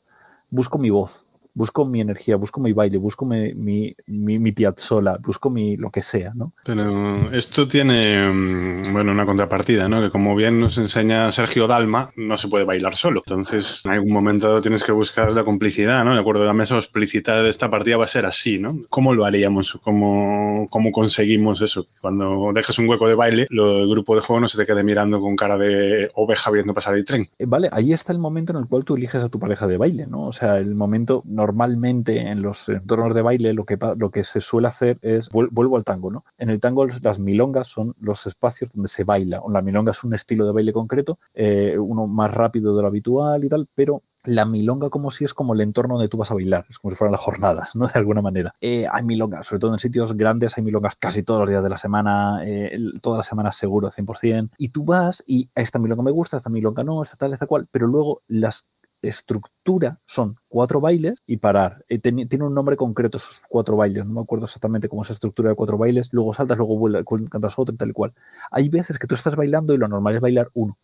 busco 0.49 0.79
mi 0.79 0.89
voz, 0.89 1.27
busco 1.53 1.85
mi 1.85 2.01
energía, 2.01 2.35
busco 2.35 2.59
mi 2.61 2.73
baile, 2.73 2.97
busco 2.97 3.25
mi, 3.25 3.53
mi, 3.53 3.95
mi, 4.07 4.51
piazzola, 4.51 5.17
busco 5.21 5.49
mi 5.49 5.77
lo 5.77 5.89
que 5.89 6.01
sea, 6.01 6.31
¿no? 6.35 6.53
Pero 6.65 7.31
esto 7.31 7.67
tiene, 7.67 8.29
mm, 8.31 8.93
bueno, 8.93 9.11
una 9.11 9.25
contrapartida, 9.25 9.89
¿no? 9.89 10.01
Que 10.01 10.09
como 10.09 10.35
bien 10.35 10.59
nos 10.59 10.77
enseña 10.77 11.31
Sergio 11.31 11.67
Dalma, 11.67 12.11
no 12.15 12.37
se 12.37 12.47
puede 12.47 12.65
bailar 12.65 12.95
solo. 12.95 13.23
Entonces, 13.25 13.83
en 13.85 13.91
algún 13.91 14.11
momento 14.11 14.61
tienes 14.61 14.83
que 14.83 14.91
buscar 14.91 15.31
la 15.33 15.43
complicidad, 15.43 16.05
¿no? 16.05 16.13
De 16.13 16.19
acuerdo, 16.21 16.43
la 16.45 16.53
mesa 16.53 16.75
explícita 16.75 17.41
de 17.41 17.49
esta 17.49 17.69
partida 17.69 17.97
va 17.97 18.05
a 18.05 18.07
ser 18.07 18.25
así, 18.25 18.59
¿no? 18.59 18.79
¿Cómo 18.89 19.13
lo 19.13 19.25
haríamos? 19.25 19.79
¿Cómo, 19.83 20.67
cómo 20.69 20.91
conseguimos 20.91 21.61
eso? 21.61 21.85
Cuando 21.99 22.51
dejas 22.53 22.77
un 22.79 22.87
hueco 22.87 23.07
de 23.07 23.15
baile, 23.15 23.47
el 23.49 23.89
grupo 23.89 24.15
de 24.15 24.21
juego 24.21 24.39
no 24.39 24.47
se 24.47 24.57
te 24.57 24.65
quede 24.65 24.83
mirando 24.83 25.19
con 25.19 25.35
cara 25.35 25.57
de 25.57 26.09
oveja 26.15 26.51
viendo 26.51 26.73
pasar 26.73 26.95
el 26.95 27.05
tren. 27.05 27.27
Eh, 27.37 27.45
vale, 27.47 27.69
ahí 27.71 27.93
está 27.93 28.13
el 28.13 28.19
momento 28.19 28.53
en 28.53 28.59
el 28.59 28.67
cual 28.67 28.85
tú 28.85 28.95
eliges 28.95 29.23
a 29.23 29.29
tu 29.29 29.39
pareja 29.39 29.67
de 29.67 29.77
baile, 29.77 30.07
¿no? 30.07 30.25
O 30.25 30.33
sea, 30.33 30.57
el 30.57 30.75
momento 30.75 31.23
normalmente 31.41 32.19
en 32.19 32.41
los 32.41 32.69
entornos 32.69 33.15
de 33.15 33.21
baile 33.21 33.53
lo 33.53 33.65
que, 33.65 33.77
lo 33.97 34.11
que 34.11 34.23
se 34.23 34.41
suele 34.41 34.67
hacer 34.67 34.97
es, 35.01 35.29
vuelvo 35.29 35.75
al 35.75 35.83
tango, 35.83 36.11
¿no? 36.11 36.23
En 36.37 36.49
el 36.49 36.59
tango 36.59 36.85
las 36.85 37.19
milongas 37.19 37.67
son 37.67 37.95
los 37.99 38.27
espacios 38.27 38.73
donde 38.73 38.89
se 38.89 39.03
baila. 39.03 39.41
La 39.49 39.61
milonga 39.61 39.91
es 39.91 40.03
un 40.03 40.13
estilo 40.13 40.45
de 40.45 40.53
baile 40.53 40.71
concreto, 40.71 41.17
eh, 41.33 41.77
uno 41.79 42.07
más 42.07 42.31
rápido 42.31 42.75
de 42.75 42.81
lo 42.81 42.87
habitual 42.87 43.43
y 43.43 43.49
tal, 43.49 43.67
pero 43.73 44.01
la 44.23 44.45
milonga 44.45 44.89
como 44.89 45.09
si 45.09 45.23
es 45.23 45.33
como 45.33 45.53
el 45.53 45.61
entorno 45.61 45.95
donde 45.95 46.07
tú 46.07 46.17
vas 46.17 46.29
a 46.29 46.35
bailar, 46.35 46.65
es 46.69 46.77
como 46.77 46.91
si 46.91 46.95
fueran 46.95 47.11
las 47.11 47.21
jornadas, 47.21 47.75
¿no? 47.75 47.87
De 47.91 47.99
alguna 47.99 48.21
manera. 48.21 48.53
Eh, 48.61 48.85
hay 48.91 49.03
milongas, 49.03 49.47
sobre 49.47 49.59
todo 49.59 49.73
en 49.73 49.79
sitios 49.79 50.15
grandes, 50.15 50.57
hay 50.57 50.63
milongas 50.63 50.95
casi 50.95 51.23
todos 51.23 51.41
los 51.41 51.49
días 51.49 51.63
de 51.63 51.69
la 51.69 51.77
semana, 51.77 52.41
eh, 52.45 52.77
todas 53.01 53.17
las 53.17 53.27
semanas 53.27 53.55
seguro, 53.55 53.89
100%. 53.89 54.51
Y 54.57 54.69
tú 54.69 54.85
vas 54.85 55.23
y 55.25 55.49
esta 55.55 55.79
milonga 55.79 56.03
me 56.03 56.11
gusta, 56.11 56.37
esta 56.37 56.49
milonga 56.49 56.83
no, 56.83 57.03
esta 57.03 57.17
tal, 57.17 57.33
esta 57.33 57.47
cual, 57.47 57.67
pero 57.71 57.87
luego 57.87 58.21
las 58.27 58.65
estructura 59.01 59.97
son 60.05 60.35
cuatro 60.49 60.79
bailes 60.81 61.21
y 61.27 61.37
parar. 61.37 61.83
Eh, 61.89 61.99
tiene 61.99 62.43
un 62.43 62.53
nombre 62.53 62.75
concreto 62.75 63.17
esos 63.17 63.41
cuatro 63.49 63.75
bailes, 63.75 64.05
no 64.05 64.13
me 64.13 64.21
acuerdo 64.21 64.45
exactamente 64.45 64.89
cómo 64.89 65.01
es 65.01 65.09
la 65.09 65.13
estructura 65.13 65.49
de 65.49 65.55
cuatro 65.55 65.77
bailes, 65.77 66.13
luego 66.13 66.33
saltas, 66.33 66.57
luego 66.57 66.77
vuelves, 66.77 67.05
cantas 67.29 67.57
otro 67.57 67.73
y 67.73 67.77
tal 67.77 67.89
y 67.89 67.93
cual. 67.93 68.13
Hay 68.51 68.69
veces 68.69 68.99
que 68.99 69.07
tú 69.07 69.15
estás 69.15 69.35
bailando 69.35 69.73
y 69.73 69.77
lo 69.77 69.87
normal 69.87 70.15
es 70.15 70.21
bailar 70.21 70.49
uno 70.53 70.77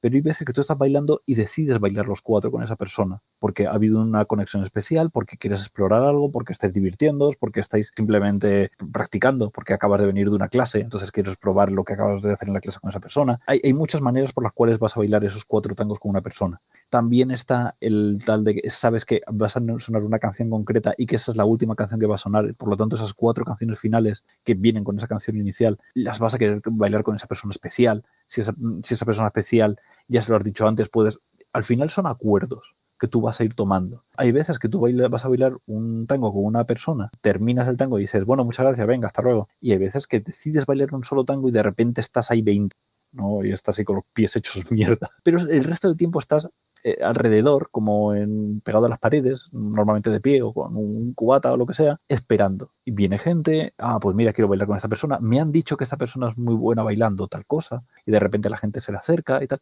pero 0.00 0.14
hay 0.14 0.20
veces 0.20 0.46
que 0.46 0.52
tú 0.52 0.60
estás 0.60 0.78
bailando 0.78 1.22
y 1.26 1.34
decides 1.34 1.80
bailar 1.80 2.06
los 2.06 2.22
cuatro 2.22 2.50
con 2.50 2.62
esa 2.62 2.76
persona, 2.76 3.20
porque 3.38 3.66
ha 3.66 3.72
habido 3.72 4.00
una 4.00 4.24
conexión 4.24 4.62
especial, 4.62 5.10
porque 5.10 5.36
quieres 5.36 5.62
explorar 5.62 6.02
algo, 6.02 6.30
porque 6.30 6.52
estáis 6.52 6.72
divirtiendo, 6.72 7.32
porque 7.38 7.60
estáis 7.60 7.92
simplemente 7.94 8.70
practicando, 8.92 9.50
porque 9.50 9.74
acabas 9.74 10.00
de 10.00 10.06
venir 10.06 10.28
de 10.28 10.36
una 10.36 10.48
clase, 10.48 10.80
entonces 10.80 11.10
quieres 11.10 11.36
probar 11.36 11.72
lo 11.72 11.84
que 11.84 11.94
acabas 11.94 12.22
de 12.22 12.32
hacer 12.32 12.48
en 12.48 12.54
la 12.54 12.60
clase 12.60 12.78
con 12.80 12.90
esa 12.90 13.00
persona. 13.00 13.40
Hay 13.46 13.72
muchas 13.72 14.00
maneras 14.00 14.32
por 14.32 14.44
las 14.44 14.52
cuales 14.52 14.78
vas 14.78 14.96
a 14.96 15.00
bailar 15.00 15.24
esos 15.24 15.44
cuatro 15.44 15.74
tangos 15.74 15.98
con 15.98 16.10
una 16.10 16.20
persona. 16.20 16.60
También 16.88 17.30
está 17.30 17.74
el 17.80 18.22
tal 18.24 18.44
de 18.44 18.54
que 18.54 18.70
sabes 18.70 19.04
que 19.04 19.22
vas 19.28 19.56
a 19.56 19.60
sonar 19.78 20.02
una 20.02 20.18
canción 20.18 20.50
concreta 20.50 20.94
y 20.96 21.06
que 21.06 21.16
esa 21.16 21.32
es 21.32 21.36
la 21.36 21.44
última 21.44 21.74
canción 21.74 21.98
que 21.98 22.06
va 22.06 22.14
a 22.14 22.18
sonar, 22.18 22.54
por 22.54 22.68
lo 22.68 22.76
tanto 22.76 22.96
esas 22.96 23.12
cuatro 23.12 23.44
canciones 23.44 23.78
finales 23.78 24.24
que 24.44 24.54
vienen 24.54 24.84
con 24.84 24.96
esa 24.96 25.08
canción 25.08 25.36
inicial, 25.36 25.78
las 25.94 26.18
vas 26.18 26.34
a 26.34 26.38
querer 26.38 26.60
bailar 26.64 27.02
con 27.02 27.16
esa 27.16 27.26
persona 27.26 27.50
especial. 27.50 28.04
Si 28.26 28.40
esa, 28.40 28.54
si 28.82 28.94
esa 28.94 29.04
persona 29.04 29.28
especial 29.28 29.78
ya 30.08 30.22
se 30.22 30.30
lo 30.30 30.38
has 30.38 30.44
dicho 30.44 30.66
antes, 30.66 30.88
puedes. 30.88 31.18
Al 31.52 31.64
final 31.64 31.90
son 31.90 32.06
acuerdos 32.06 32.76
que 32.98 33.08
tú 33.08 33.20
vas 33.20 33.40
a 33.40 33.44
ir 33.44 33.54
tomando. 33.54 34.02
Hay 34.16 34.32
veces 34.32 34.58
que 34.58 34.68
tú 34.68 34.88
vas 35.10 35.24
a 35.24 35.28
bailar 35.28 35.56
un 35.66 36.06
tango 36.06 36.32
con 36.32 36.44
una 36.44 36.64
persona, 36.64 37.10
terminas 37.20 37.68
el 37.68 37.76
tango 37.76 37.98
y 37.98 38.02
dices, 38.02 38.24
bueno, 38.24 38.44
muchas 38.44 38.64
gracias, 38.64 38.86
venga, 38.86 39.08
hasta 39.08 39.22
luego. 39.22 39.48
Y 39.60 39.72
hay 39.72 39.78
veces 39.78 40.06
que 40.06 40.20
decides 40.20 40.66
bailar 40.66 40.94
un 40.94 41.04
solo 41.04 41.24
tango 41.24 41.48
y 41.48 41.52
de 41.52 41.62
repente 41.62 42.00
estás 42.00 42.30
ahí 42.30 42.42
20, 42.42 42.74
¿no? 43.12 43.44
Y 43.44 43.52
estás 43.52 43.78
ahí 43.78 43.84
con 43.84 43.96
los 43.96 44.04
pies 44.12 44.36
hechos 44.36 44.70
mierda. 44.70 45.10
Pero 45.22 45.38
el 45.40 45.64
resto 45.64 45.88
del 45.88 45.96
tiempo 45.96 46.20
estás 46.20 46.48
eh, 46.88 46.98
alrededor, 47.02 47.68
como 47.72 48.14
en, 48.14 48.60
pegado 48.60 48.86
a 48.86 48.88
las 48.88 49.00
paredes, 49.00 49.48
normalmente 49.52 50.08
de 50.08 50.20
pie 50.20 50.40
o 50.42 50.52
con 50.52 50.76
un 50.76 51.14
cubata 51.14 51.52
o 51.52 51.56
lo 51.56 51.66
que 51.66 51.74
sea, 51.74 51.98
esperando. 52.06 52.70
Y 52.84 52.92
viene 52.92 53.18
gente, 53.18 53.74
ah, 53.76 53.98
pues 54.00 54.14
mira, 54.14 54.32
quiero 54.32 54.46
bailar 54.46 54.68
con 54.68 54.76
esta 54.76 54.86
persona, 54.86 55.18
me 55.18 55.40
han 55.40 55.50
dicho 55.50 55.76
que 55.76 55.82
esta 55.82 55.96
persona 55.96 56.28
es 56.28 56.38
muy 56.38 56.54
buena 56.54 56.84
bailando 56.84 57.26
tal 57.26 57.44
cosa, 57.44 57.82
y 58.06 58.12
de 58.12 58.20
repente 58.20 58.48
la 58.48 58.56
gente 58.56 58.80
se 58.80 58.92
le 58.92 58.98
acerca 58.98 59.42
y 59.42 59.48
tal. 59.48 59.58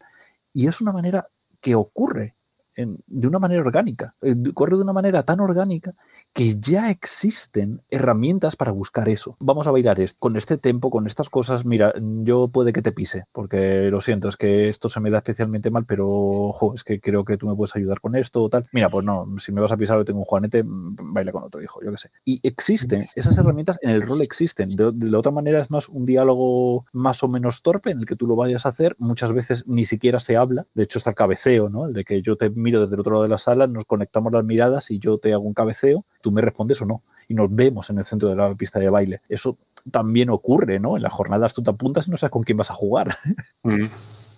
Y 0.53 0.67
es 0.67 0.81
una 0.81 0.91
manera 0.91 1.25
que 1.61 1.73
ocurre 1.73 2.34
de 2.75 3.27
una 3.27 3.39
manera 3.39 3.61
orgánica, 3.61 4.13
eh, 4.21 4.35
ocurre 4.49 4.75
de 4.75 4.83
una 4.83 4.93
manera 4.93 5.23
tan 5.23 5.39
orgánica 5.39 5.93
que 6.33 6.59
ya 6.59 6.89
existen 6.89 7.81
herramientas 7.89 8.55
para 8.55 8.71
buscar 8.71 9.07
eso. 9.09 9.37
Vamos 9.39 9.67
a 9.67 9.71
bailar 9.71 9.99
esto, 9.99 10.17
con 10.19 10.35
este 10.35 10.57
tempo, 10.57 10.89
con 10.89 11.07
estas 11.07 11.29
cosas. 11.29 11.65
Mira, 11.65 11.93
yo 11.97 12.49
puede 12.49 12.73
que 12.73 12.81
te 12.81 12.91
pise, 12.91 13.25
porque 13.31 13.89
lo 13.89 14.01
siento, 14.01 14.27
es 14.27 14.37
que 14.37 14.69
esto 14.69 14.89
se 14.89 14.99
me 14.99 15.09
da 15.09 15.19
especialmente 15.19 15.69
mal, 15.69 15.85
pero 15.85 16.09
ojo, 16.09 16.73
es 16.73 16.83
que 16.83 16.99
creo 16.99 17.23
que 17.23 17.37
tú 17.37 17.47
me 17.47 17.55
puedes 17.55 17.75
ayudar 17.75 18.01
con 18.01 18.15
esto 18.15 18.43
o 18.43 18.49
tal. 18.49 18.65
Mira, 18.71 18.89
pues 18.89 19.05
no, 19.05 19.27
si 19.39 19.51
me 19.51 19.61
vas 19.61 19.71
a 19.71 19.77
pisar, 19.77 20.03
tengo 20.03 20.19
un 20.19 20.25
juanete, 20.25 20.63
mm, 20.63 21.13
baila 21.13 21.31
con 21.31 21.43
otro 21.43 21.61
hijo, 21.61 21.81
yo 21.83 21.91
qué 21.91 21.97
sé. 21.97 22.09
Y 22.25 22.39
existen, 22.43 23.07
esas 23.15 23.37
herramientas 23.37 23.79
en 23.81 23.91
el 23.91 24.01
rol 24.01 24.21
existen. 24.21 24.75
De, 24.75 24.91
de 24.91 25.09
la 25.09 25.19
otra 25.19 25.31
manera 25.31 25.61
es 25.61 25.71
más 25.71 25.87
un 25.87 26.05
diálogo 26.05 26.85
más 26.91 27.23
o 27.23 27.27
menos 27.27 27.61
torpe 27.61 27.91
en 27.91 27.99
el 27.99 28.05
que 28.05 28.15
tú 28.15 28.27
lo 28.27 28.35
vayas 28.35 28.65
a 28.65 28.69
hacer. 28.69 28.95
Muchas 28.99 29.33
veces 29.33 29.67
ni 29.67 29.85
siquiera 29.85 30.19
se 30.19 30.35
habla. 30.35 30.65
De 30.73 30.83
hecho, 30.83 30.97
está 30.97 31.11
el 31.11 31.15
cabeceo, 31.15 31.69
¿no? 31.69 31.85
El 31.85 31.93
de 31.93 32.03
que 32.03 32.21
yo 32.21 32.35
te 32.35 32.49
miro 32.65 32.81
desde 32.81 32.95
el 32.95 32.99
otro 32.99 33.13
lado 33.13 33.23
de 33.23 33.29
la 33.29 33.37
sala, 33.37 33.67
nos 33.67 33.85
conectamos 33.85 34.33
las 34.33 34.43
miradas 34.43 34.91
y 34.91 34.99
yo 34.99 35.17
te 35.17 35.31
hago 35.31 35.43
un 35.43 35.53
cabeceo 35.53 36.03
tú 36.25 36.31
me 36.31 36.41
respondes 36.41 36.81
o 36.81 36.85
no. 36.87 37.03
Y 37.27 37.35
nos 37.35 37.53
vemos 37.53 37.91
en 37.91 37.99
el 37.99 38.03
centro 38.03 38.29
de 38.29 38.35
la 38.35 38.53
pista 38.55 38.79
de 38.79 38.89
baile. 38.89 39.21
Eso 39.29 39.57
también 39.91 40.31
ocurre, 40.31 40.79
¿no? 40.79 40.97
En 40.97 41.03
las 41.03 41.13
jornadas 41.13 41.53
tú 41.53 41.61
te 41.61 41.69
apuntas 41.69 42.07
y 42.07 42.11
no 42.11 42.17
sabes 42.17 42.31
con 42.31 42.41
quién 42.41 42.57
vas 42.57 42.71
a 42.71 42.73
jugar. 42.73 43.15
Mm. 43.63 43.85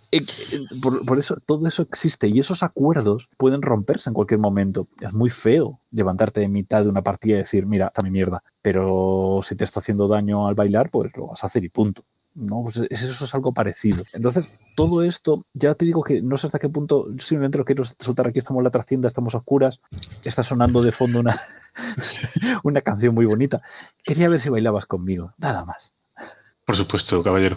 Eh, 0.10 0.22
eh, 0.54 0.60
por, 1.06 1.20
eso, 1.20 1.36
todo 1.46 1.68
eso 1.68 1.82
existe 1.82 2.30
y 2.30 2.40
esos 2.40 2.64
acuerdos 2.64 3.28
pueden 3.36 3.62
romperse 3.62 4.10
en 4.10 4.14
cualquier 4.14 4.40
momento. 4.40 4.88
Es 5.02 5.12
muy 5.12 5.30
feo 5.30 5.82
levantarte 5.92 6.40
de 6.40 6.48
mitad 6.48 6.84
de 6.84 6.88
una 6.88 7.02
partida 7.02 7.36
y 7.36 7.40
decir, 7.40 7.66
mira, 7.66 7.88
está 7.88 8.02
mi 8.02 8.10
mierda, 8.10 8.42
pero 8.62 9.42
si 9.44 9.58
te 9.58 9.66
está 9.66 9.82
haciendo 9.82 10.08
daño 10.08 10.48
al 10.48 10.56
bailar, 10.56 10.90
pues 10.92 11.12
lo 11.18 11.28
vas 11.28 11.44
a 11.44 11.48
hacer 11.48 11.66
y 11.66 11.68
punto. 11.68 12.04
¿No? 12.38 12.64
Pues 12.64 12.78
eso 12.90 13.26
es 13.26 13.36
algo 13.36 13.52
parecido. 13.52 14.04
Entonces, 14.14 14.60
todo 14.76 15.04
esto, 15.04 15.46
ya 15.54 15.74
te 15.74 15.86
digo 15.86 16.04
que 16.04 16.22
no 16.22 16.38
sé 16.38 16.48
hasta 16.48 16.60
qué 16.60 16.70
punto, 16.70 17.08
simplemente 17.20 17.58
lo 17.58 17.66
quiero 17.66 17.84
soltar 17.84 18.28
aquí, 18.28 18.40
estamos 18.40 18.62
en 18.62 18.66
la 18.66 18.70
trascienda, 18.70 19.08
estamos 19.08 19.36
a 19.36 19.40
oscuras, 19.40 19.80
está 20.24 20.44
sonando 20.44 20.82
de 20.82 20.92
fondo 20.92 21.20
una, 21.20 21.38
una 22.64 22.82
canción 22.82 23.16
muy 23.16 23.26
bonita. 23.26 23.62
Quería 24.04 24.30
ver 24.30 24.40
si 24.40 24.50
bailabas 24.50 24.86
conmigo, 24.86 25.34
nada 25.38 25.66
más. 25.66 25.92
Por 26.64 26.76
supuesto, 26.76 27.24
caballero. 27.24 27.56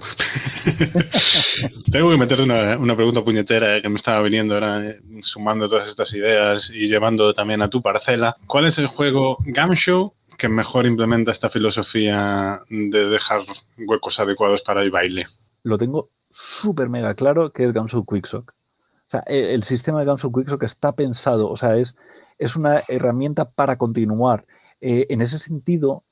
Tengo 1.91 2.11
que 2.13 2.17
meterte 2.17 2.45
una, 2.45 2.79
una, 2.79 2.95
pregunta 2.95 3.25
puñetera 3.25 3.83
que 3.83 3.89
me 3.89 3.97
estaba 3.97 4.23
viniendo 4.23 4.57
eh, 4.57 5.03
sumando 5.21 5.69
todas 5.69 5.89
estas 5.89 6.15
ideas 6.15 6.71
y 6.71 6.87
llevando 6.87 7.35
también 7.35 7.61
a 7.61 7.69
tu 7.69 7.83
parcela. 7.83 8.37
¿Cuál 8.47 8.67
es 8.67 8.79
el 8.79 8.87
juego 8.87 9.37
Gamshow 9.45 10.15
que 10.39 10.49
mejor 10.49 10.87
implementa 10.87 11.31
esta 11.31 11.49
filosofía 11.49 12.63
de 12.69 13.09
dejar 13.09 13.43
huecos 13.79 14.21
adecuados 14.21 14.63
para 14.63 14.83
el 14.83 14.91
baile? 14.91 15.27
Lo 15.63 15.79
tengo 15.79 16.09
súper 16.31 16.89
mega 16.89 17.15
claro 17.15 17.51
que 17.51 17.65
es 17.65 17.73
Gamshow 17.73 18.05
Quicksock. 18.05 18.51
O 18.51 19.11
sea, 19.11 19.21
el, 19.27 19.63
sistema 19.65 19.99
de 20.01 20.07
Gamshow 20.07 20.33
Quicksock 20.33 20.63
está 20.63 20.93
pensado, 20.93 21.49
o 21.51 21.57
sea, 21.57 21.77
es, 21.77 21.97
es 22.39 22.55
una 22.55 22.81
herramienta 22.87 23.45
para 23.45 23.77
continuar. 23.77 24.45
Eh, 24.81 25.07
en 25.11 25.21
ese 25.21 25.39
sentido, 25.39 26.05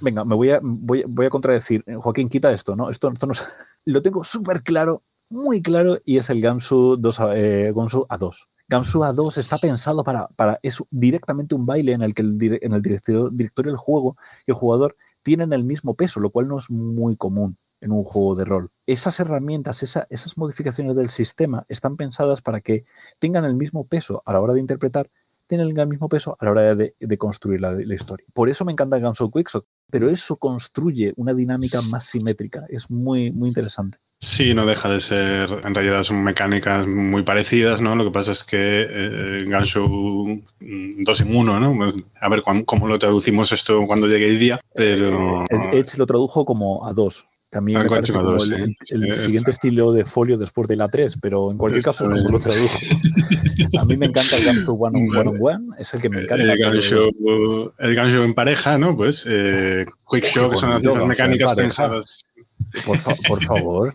venga, 0.00 0.24
me 0.24 0.34
voy 0.34 0.50
a, 0.50 0.60
voy, 0.62 1.26
a 1.26 1.30
contradecir. 1.30 1.84
Joaquín, 1.96 2.30
quita 2.30 2.50
esto, 2.50 2.74
¿no? 2.76 2.88
Esto, 2.88 3.12
esto 3.12 3.26
no 3.26 3.34
lo 3.84 4.02
tengo 4.02 4.24
súper 4.24 4.62
claro, 4.62 5.02
muy 5.28 5.60
claro, 5.60 5.98
y 6.04 6.16
es 6.16 6.30
el 6.30 6.40
Gamsu 6.40 6.96
2 6.98 7.20
eh, 7.34 7.72
A2. 7.74 8.46
Gamsu 8.72 9.00
A2 9.00 9.36
está 9.36 9.58
pensado 9.58 10.02
para, 10.02 10.28
para, 10.28 10.58
es 10.62 10.82
directamente 10.90 11.54
un 11.54 11.66
baile 11.66 11.92
en 11.92 12.00
el 12.00 12.14
que 12.14 12.22
el, 12.22 12.58
en 12.62 12.72
el 12.72 12.80
directorio, 12.80 13.28
del 13.28 13.76
juego 13.76 14.16
y 14.46 14.52
el 14.52 14.54
jugador 14.54 14.96
tienen 15.22 15.52
el 15.52 15.62
mismo 15.62 15.92
peso, 15.92 16.20
lo 16.20 16.30
cual 16.30 16.48
no 16.48 16.58
es 16.58 16.70
muy 16.70 17.14
común 17.16 17.58
en 17.82 17.92
un 17.92 18.02
juego 18.02 18.34
de 18.34 18.46
rol. 18.46 18.70
Esas 18.86 19.20
herramientas, 19.20 19.82
esas 19.82 20.38
modificaciones 20.38 20.96
del 20.96 21.10
sistema 21.10 21.66
están 21.68 21.96
pensadas 21.96 22.40
para 22.40 22.62
que 22.62 22.86
tengan 23.18 23.44
el 23.44 23.56
mismo 23.56 23.84
peso 23.84 24.22
a 24.24 24.32
la 24.32 24.40
hora 24.40 24.54
de 24.54 24.60
interpretar 24.60 25.06
tienen 25.46 25.78
el 25.78 25.86
mismo 25.86 26.08
peso 26.08 26.34
a 26.40 26.46
la 26.46 26.50
hora 26.50 26.74
de, 26.74 27.18
construir 27.18 27.60
la, 27.60 27.78
historia. 27.94 28.24
Por 28.32 28.48
eso 28.48 28.64
me 28.64 28.72
encanta 28.72 28.98
Guns 28.98 29.18
Quickshot, 29.30 29.66
pero 29.90 30.08
eso 30.08 30.36
construye 30.36 31.12
una 31.16 31.34
dinámica 31.34 31.82
más 31.82 32.06
simétrica. 32.06 32.64
Es 32.70 32.90
muy, 32.90 33.30
muy 33.32 33.48
interesante. 33.48 33.98
Sí, 34.24 34.54
no 34.54 34.66
deja 34.66 34.88
de 34.88 35.00
ser, 35.00 35.50
en 35.64 35.74
realidad 35.74 36.04
son 36.04 36.22
mecánicas 36.22 36.86
muy 36.86 37.24
parecidas, 37.24 37.80
¿no? 37.80 37.96
Lo 37.96 38.04
que 38.04 38.12
pasa 38.12 38.30
es 38.30 38.44
que 38.44 38.86
eh, 38.88 39.44
Ganshow 39.48 40.40
2 40.60 41.20
en 41.22 41.36
1, 41.36 41.58
¿no? 41.58 41.92
A 42.20 42.28
ver 42.28 42.42
cómo, 42.64 42.86
lo 42.86 43.00
traducimos 43.00 43.50
esto 43.50 43.84
cuando 43.84 44.06
llegue 44.06 44.28
el 44.28 44.38
día, 44.38 44.60
pero... 44.76 45.44
Edge 45.72 45.98
lo 45.98 46.06
tradujo 46.06 46.44
como 46.44 46.86
a 46.86 46.92
2, 46.92 47.26
a 47.50 47.60
mí 47.60 47.74
me 47.74 47.84
parece 47.84 48.12
como 48.12 48.34
el, 48.34 48.76
siguiente 49.16 49.50
estilo 49.50 49.90
de 49.90 50.04
folio 50.04 50.38
después 50.38 50.68
de 50.68 50.76
la 50.76 50.88
3, 50.88 51.18
pero 51.20 51.50
en 51.50 51.58
cualquier 51.58 51.82
caso 51.82 52.08
no 52.08 52.16
lo 52.16 52.38
tradujo. 52.38 52.78
A 53.78 53.84
mí 53.84 53.96
me 53.96 54.06
encanta 54.06 54.36
el 54.36 54.44
Gamsu 54.44 54.72
One 54.74 54.98
on 54.98 55.16
One, 55.16 55.30
on 55.30 55.38
one 55.40 55.76
es 55.78 55.94
el 55.94 56.02
que 56.02 56.08
me 56.08 56.22
encanta. 56.22 56.44
El 56.44 57.94
Gamsu, 57.94 58.22
en 58.22 58.34
pareja, 58.34 58.78
¿no? 58.78 58.94
Pues 58.96 59.24
eh, 59.28 59.84
Quick 60.08 60.24
Show, 60.24 60.50
que 60.50 60.56
son 60.56 60.70
las 60.70 61.06
mecánicas 61.06 61.54
pensadas. 61.54 62.26
Por, 62.86 62.98
por 63.26 63.42
favor. 63.42 63.94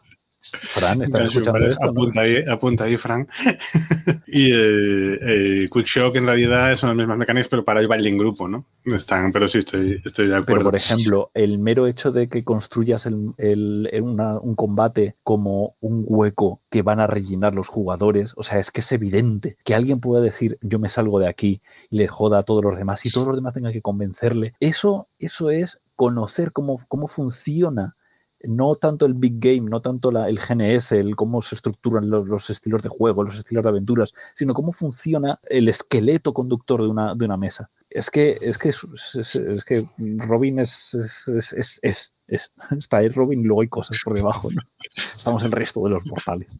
Fran, 0.52 1.02
¿estás 1.02 1.30
escuchando 1.30 1.68
esto? 1.68 1.90
Apunta, 1.90 2.22
ahí, 2.22 2.44
apunta 2.50 2.84
ahí, 2.86 2.98
Fran. 2.98 3.28
y 4.28 4.52
eh, 4.52 5.20
eh, 5.22 5.66
Quick 5.72 5.86
Shock 5.86 6.16
en 6.16 6.26
realidad 6.26 6.76
son 6.76 6.90
las 6.90 6.98
mismas 6.98 7.18
mecánicas, 7.18 7.50
pero 7.50 7.64
para 7.64 7.80
el 7.80 7.88
baile 7.88 8.10
en 8.10 8.18
grupo, 8.18 8.48
¿no? 8.48 8.66
Están, 8.86 9.32
pero 9.32 9.48
sí, 9.48 9.60
estoy, 9.60 10.02
estoy 10.04 10.28
de 10.28 10.36
acuerdo. 10.36 10.46
Pero, 10.46 10.64
por 10.66 10.76
ejemplo, 10.76 11.32
el 11.34 11.60
mero 11.60 11.88
hecho 11.88 12.12
de 12.12 12.28
que 12.28 12.44
construyas 12.44 13.06
el, 13.06 13.34
el, 13.38 13.90
un 14.02 14.56
combate 14.56 15.16
como 15.24 15.76
un 15.82 16.06
hueco 16.08 16.62
que 16.70 16.82
van 16.82 17.00
a 17.00 17.08
rellenar 17.08 17.54
los 17.54 17.68
jugadores, 17.68 18.34
o 18.38 18.44
sea, 18.44 18.60
es 18.60 18.72
que 18.72 18.82
es 18.82 18.92
evidente 18.92 19.58
que 19.64 19.76
alguien 19.76 20.00
pueda 20.00 20.22
decir, 20.22 20.58
yo 20.62 20.80
me 20.80 20.90
salgo 20.90 21.20
de 21.20 21.28
aquí 21.28 21.62
y 21.90 21.98
le 21.98 22.08
joda 22.08 22.40
a 22.40 22.44
todos 22.44 22.64
los 22.64 22.78
demás 22.78 23.06
y 23.06 23.12
todos 23.12 23.28
los 23.28 23.36
demás 23.36 23.54
tengan 23.54 23.74
que 23.74 23.82
convencerle. 23.82 24.54
Eso, 24.60 25.08
eso 25.20 25.50
es 25.50 25.82
conocer 25.96 26.52
cómo, 26.52 26.82
cómo 26.88 27.08
funciona 27.08 27.96
no 28.44 28.76
tanto 28.76 29.06
el 29.06 29.14
big 29.14 29.40
game, 29.40 29.70
no 29.70 29.82
tanto 29.82 30.10
el 30.10 30.40
GNS, 30.40 30.94
el 30.94 31.16
cómo 31.16 31.42
se 31.42 31.56
estructuran 31.56 32.10
los, 32.10 32.50
estilos 32.50 32.84
de 32.84 32.90
juego, 32.90 33.24
los 33.24 33.38
estilos 33.38 33.64
de 33.64 33.70
aventuras, 33.70 34.14
sino 34.34 34.54
cómo 34.54 34.72
funciona 34.72 35.40
el 35.50 35.68
esqueleto 35.70 36.34
conductor 36.34 36.82
de 36.82 36.88
una, 36.88 37.16
de 37.16 37.26
una 37.26 37.38
mesa. 37.38 37.70
Es 37.90 38.10
que, 38.10 38.38
es 38.42 38.58
que, 38.58 38.70
es, 38.70 39.66
que 39.66 39.88
Robin 39.98 40.60
es, 40.60 40.94
es, 40.94 41.80
es, 41.82 42.14
está 42.78 42.98
ahí 42.98 43.10
Robin 43.10 43.44
luego 43.44 43.62
hay 43.62 43.68
cosas 43.70 44.00
por 44.04 44.14
debajo. 44.14 44.50
Estamos 45.18 45.44
el 45.44 45.52
resto 45.52 45.84
de 45.84 45.92
los 45.92 46.06
mortales. 46.08 46.58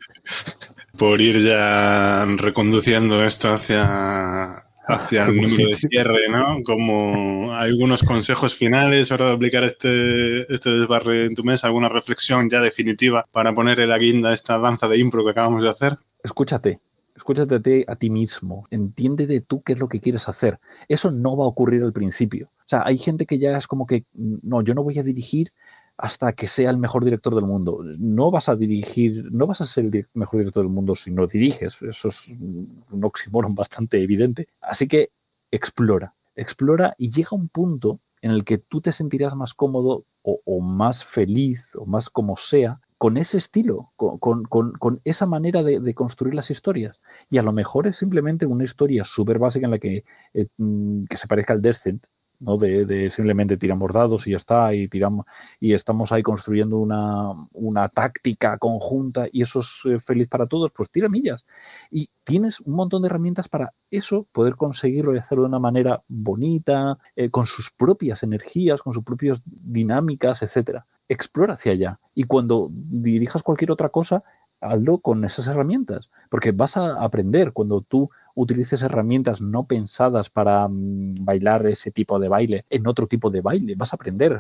Por 0.98 1.22
ir 1.22 1.44
ya 1.44 2.26
reconduciendo 2.38 3.24
esto 3.24 3.54
hacia 3.54 4.67
hacia 4.88 5.26
el 5.26 5.36
número 5.42 5.68
de 5.68 5.74
cierre, 5.74 6.30
¿no? 6.30 6.64
Como 6.64 7.54
algunos 7.54 8.04
consejos 8.04 8.56
finales 8.56 9.12
ahora 9.12 9.28
de 9.28 9.34
aplicar 9.34 9.64
este, 9.64 10.52
este 10.54 10.70
desbarre 10.72 11.26
en 11.26 11.36
tu 11.36 11.44
mesa, 11.44 11.68
alguna 11.68 11.90
reflexión 11.90 12.50
ya 12.50 12.62
definitiva 12.62 13.26
para 13.32 13.54
poner 13.54 13.80
en 13.80 13.90
la 13.90 13.98
guinda 13.98 14.34
esta 14.34 14.58
danza 14.58 14.88
de 14.88 14.98
impro 14.98 15.24
que 15.24 15.32
acabamos 15.32 15.64
de 15.64 15.70
hacer. 15.70 15.98
Escúchate, 16.24 16.80
escúchate 17.16 17.56
a 17.56 17.60
ti, 17.60 17.84
a 17.88 17.96
ti 17.96 18.10
mismo, 18.10 18.66
entiende 18.72 19.28
de 19.28 19.42
tú 19.42 19.62
qué 19.62 19.74
es 19.74 19.80
lo 19.80 19.90
que 19.90 20.00
quieres 20.00 20.30
hacer. 20.30 20.60
Eso 20.88 21.12
no 21.12 21.36
va 21.36 21.46
a 21.46 21.48
ocurrir 21.48 21.84
al 21.84 21.94
principio. 21.94 22.48
O 22.48 22.70
sea, 22.70 22.84
hay 22.86 22.98
gente 22.98 23.26
que 23.26 23.40
ya 23.40 23.58
es 23.58 23.68
como 23.68 23.88
que, 23.88 24.04
no, 24.14 24.62
yo 24.62 24.74
no 24.74 24.84
voy 24.84 25.00
a 25.00 25.04
dirigir 25.04 25.52
hasta 25.98 26.32
que 26.34 26.48
sea 26.48 26.70
el 26.70 26.78
mejor 26.78 27.04
director 27.04 27.34
del 27.34 27.46
mundo. 27.46 27.84
No 27.98 28.30
vas 28.30 28.50
a 28.50 28.56
dirigir, 28.56 29.32
no 29.32 29.48
vas 29.48 29.62
a 29.62 29.66
ser 29.66 29.86
el 29.86 30.08
mejor 30.14 30.40
director 30.40 30.64
del 30.64 30.72
mundo 30.72 30.96
si 30.96 31.12
no 31.12 31.26
diriges. 31.26 31.82
Eso 31.82 32.08
es 32.08 32.30
un 32.30 33.04
oxímoron 33.04 33.56
bastante 33.56 34.02
evidente. 34.02 34.48
Así 34.62 34.88
que 34.88 35.10
explora, 35.50 36.14
explora 36.36 36.94
y 36.98 37.10
llega 37.10 37.30
un 37.32 37.50
punto 37.50 38.00
en 38.22 38.32
el 38.32 38.44
que 38.44 38.58
tú 38.58 38.82
te 38.82 38.92
sentirás 38.92 39.36
más 39.36 39.54
cómodo 39.54 40.04
o, 40.24 40.60
más 40.60 41.06
feliz 41.06 41.76
o 41.76 41.86
más 41.86 42.10
como 42.10 42.36
sea 42.36 42.80
con 42.98 43.18
ese 43.18 43.38
estilo, 43.38 43.92
con, 43.96 45.02
esa 45.06 45.26
manera 45.26 45.64
de, 45.64 45.94
construir 45.94 46.36
las 46.36 46.52
historias. 46.52 47.00
Y 47.30 47.38
a 47.38 47.44
lo 47.44 47.54
mejor 47.54 47.88
es 47.88 47.98
simplemente 47.98 48.46
una 48.46 48.64
historia 48.64 49.04
súper 49.04 49.40
básica 49.40 49.68
en 49.68 49.72
la 49.72 49.80
que, 49.80 50.04
eh, 50.34 50.48
mm, 50.58 51.06
que 51.06 51.16
se 51.16 51.28
parezca 51.28 51.54
al 51.54 51.62
Descent, 51.62 52.06
¿no? 52.40 52.58
De, 52.58 53.10
simplemente 53.12 53.58
tiramos 53.58 53.92
dados 53.92 54.28
y 54.28 54.32
ya 54.32 54.38
está, 54.38 54.74
y 54.74 54.88
tiramos, 54.88 55.26
y 55.60 55.74
estamos 55.74 56.12
ahí 56.12 56.24
construyendo 56.24 56.78
una, 56.78 57.32
una 57.54 57.90
táctica 57.90 58.58
conjunta 58.58 59.28
y 59.32 59.42
eso 59.42 59.60
es 59.62 59.82
eh, 59.86 60.00
feliz 60.00 60.28
para 60.28 60.46
todos, 60.46 60.72
pues 60.72 60.90
tira 60.90 61.10
millas. 61.10 61.46
Y 61.92 62.10
tienes 62.24 62.60
un 62.62 62.76
montón 62.76 63.02
de 63.02 63.08
herramientas 63.08 63.50
para 63.50 63.74
eso, 63.90 64.26
poder 64.32 64.56
conseguirlo 64.56 65.16
y 65.16 65.20
hacerlo 65.20 65.44
de 65.44 65.50
una 65.50 65.60
manera 65.60 66.02
bonita, 66.08 66.98
eh, 67.16 67.30
con 67.30 67.46
sus 67.46 67.72
propias 67.72 68.24
energías, 68.24 68.82
con 68.82 68.94
sus 68.94 69.04
propias 69.04 69.42
dinámicas, 69.46 70.42
etcétera. 70.42 70.86
Explora 71.10 71.54
hacia 71.54 71.72
allá. 71.72 72.00
Y 72.16 72.24
cuando 72.24 72.70
dirijas 72.72 73.44
cualquier 73.44 73.72
otra 73.72 73.90
cosa, 73.90 74.24
hazlo 74.62 74.98
con 74.98 75.24
esas 75.24 75.48
herramientas, 75.48 76.10
porque 76.30 76.52
vas 76.52 76.78
a 76.78 77.04
aprender 77.04 77.54
cuando 77.54 77.82
tú 77.82 78.10
utilices 78.38 78.84
herramientas 78.84 79.42
no 79.42 79.64
pensadas 79.64 80.30
para 80.30 80.68
mm, 80.68 81.26
bailar 81.26 81.66
ese 81.66 81.90
tipo 81.90 82.20
de 82.20 82.30
baile 82.30 82.66
en 82.70 82.86
otro 82.86 83.08
tipo 83.08 83.32
de 83.32 83.42
baile, 83.42 83.74
vas 83.76 83.94
a 83.94 83.96
aprender. 83.96 84.40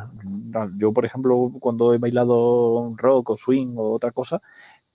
Yo, 0.77 0.93
por 0.93 1.03
ejemplo, 1.03 1.51
cuando 1.59 1.93
he 1.93 1.97
bailado 1.97 2.93
rock 2.95 3.31
o 3.31 3.37
swing 3.37 3.73
o 3.75 3.93
otra 3.93 4.11
cosa, 4.11 4.39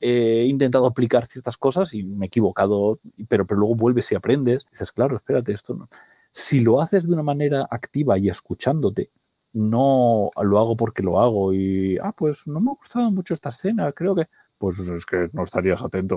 he 0.00 0.46
intentado 0.46 0.86
aplicar 0.86 1.26
ciertas 1.26 1.56
cosas 1.56 1.92
y 1.94 2.04
me 2.04 2.26
he 2.26 2.28
equivocado, 2.28 3.00
pero, 3.28 3.44
pero 3.44 3.58
luego 3.58 3.74
vuelves 3.74 4.10
y 4.12 4.14
aprendes. 4.14 4.66
dices, 4.70 4.92
claro, 4.92 5.16
espérate, 5.16 5.52
esto 5.52 5.74
no. 5.74 5.88
Si 6.32 6.60
lo 6.60 6.80
haces 6.80 7.04
de 7.06 7.12
una 7.12 7.24
manera 7.24 7.66
activa 7.70 8.18
y 8.18 8.28
escuchándote, 8.28 9.10
no 9.52 10.30
lo 10.40 10.58
hago 10.58 10.76
porque 10.76 11.02
lo 11.02 11.20
hago 11.20 11.52
y, 11.52 11.98
ah, 11.98 12.12
pues 12.16 12.46
no 12.46 12.60
me 12.60 12.70
ha 12.70 12.74
gustado 12.74 13.10
mucho 13.10 13.34
esta 13.34 13.50
escena, 13.50 13.90
creo 13.92 14.14
que 14.14 14.26
pues 14.58 14.78
es 14.78 15.04
que 15.04 15.28
no 15.32 15.42
estarías 15.42 15.82
atento. 15.82 16.16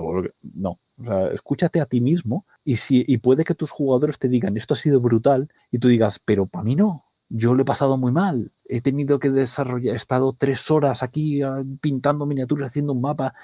No, 0.54 0.78
o 0.98 1.04
sea, 1.04 1.28
escúchate 1.28 1.80
a 1.80 1.86
ti 1.86 2.00
mismo 2.00 2.44
y, 2.64 2.76
si, 2.76 3.04
y 3.06 3.18
puede 3.18 3.44
que 3.44 3.54
tus 3.54 3.70
jugadores 3.70 4.18
te 4.18 4.28
digan, 4.28 4.56
esto 4.56 4.74
ha 4.74 4.76
sido 4.76 5.00
brutal, 5.00 5.48
y 5.70 5.78
tú 5.78 5.88
digas, 5.88 6.20
pero 6.24 6.46
para 6.46 6.64
mí 6.64 6.76
no, 6.76 7.04
yo 7.28 7.54
lo 7.54 7.62
he 7.62 7.66
pasado 7.66 7.96
muy 7.96 8.12
mal, 8.12 8.52
he 8.64 8.80
tenido 8.80 9.18
que 9.18 9.30
desarrollar, 9.30 9.94
he 9.94 9.96
estado 9.96 10.34
tres 10.36 10.70
horas 10.70 11.02
aquí 11.02 11.42
ah, 11.42 11.62
pintando 11.80 12.26
miniaturas, 12.26 12.68
haciendo 12.68 12.92
un 12.92 13.00
mapa, 13.02 13.34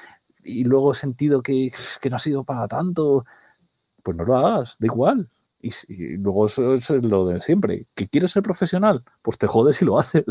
y 0.44 0.64
luego 0.64 0.92
he 0.92 0.94
sentido 0.96 1.42
que, 1.42 1.72
que 2.00 2.10
no 2.10 2.16
ha 2.16 2.18
sido 2.18 2.44
para 2.44 2.68
tanto. 2.68 3.24
Pues 4.02 4.16
no 4.16 4.24
lo 4.24 4.36
hagas, 4.36 4.76
da 4.78 4.86
igual. 4.86 5.28
Y, 5.62 6.16
luego 6.16 6.46
eso 6.46 6.74
es 6.74 6.90
lo 6.90 7.26
de 7.26 7.40
siempre. 7.40 7.86
¿Que 7.94 8.08
quieres 8.08 8.32
ser 8.32 8.42
profesional? 8.42 9.02
Pues 9.22 9.38
te 9.38 9.46
jodes 9.46 9.80
y 9.80 9.84
lo 9.84 9.98
haces. 10.00 10.24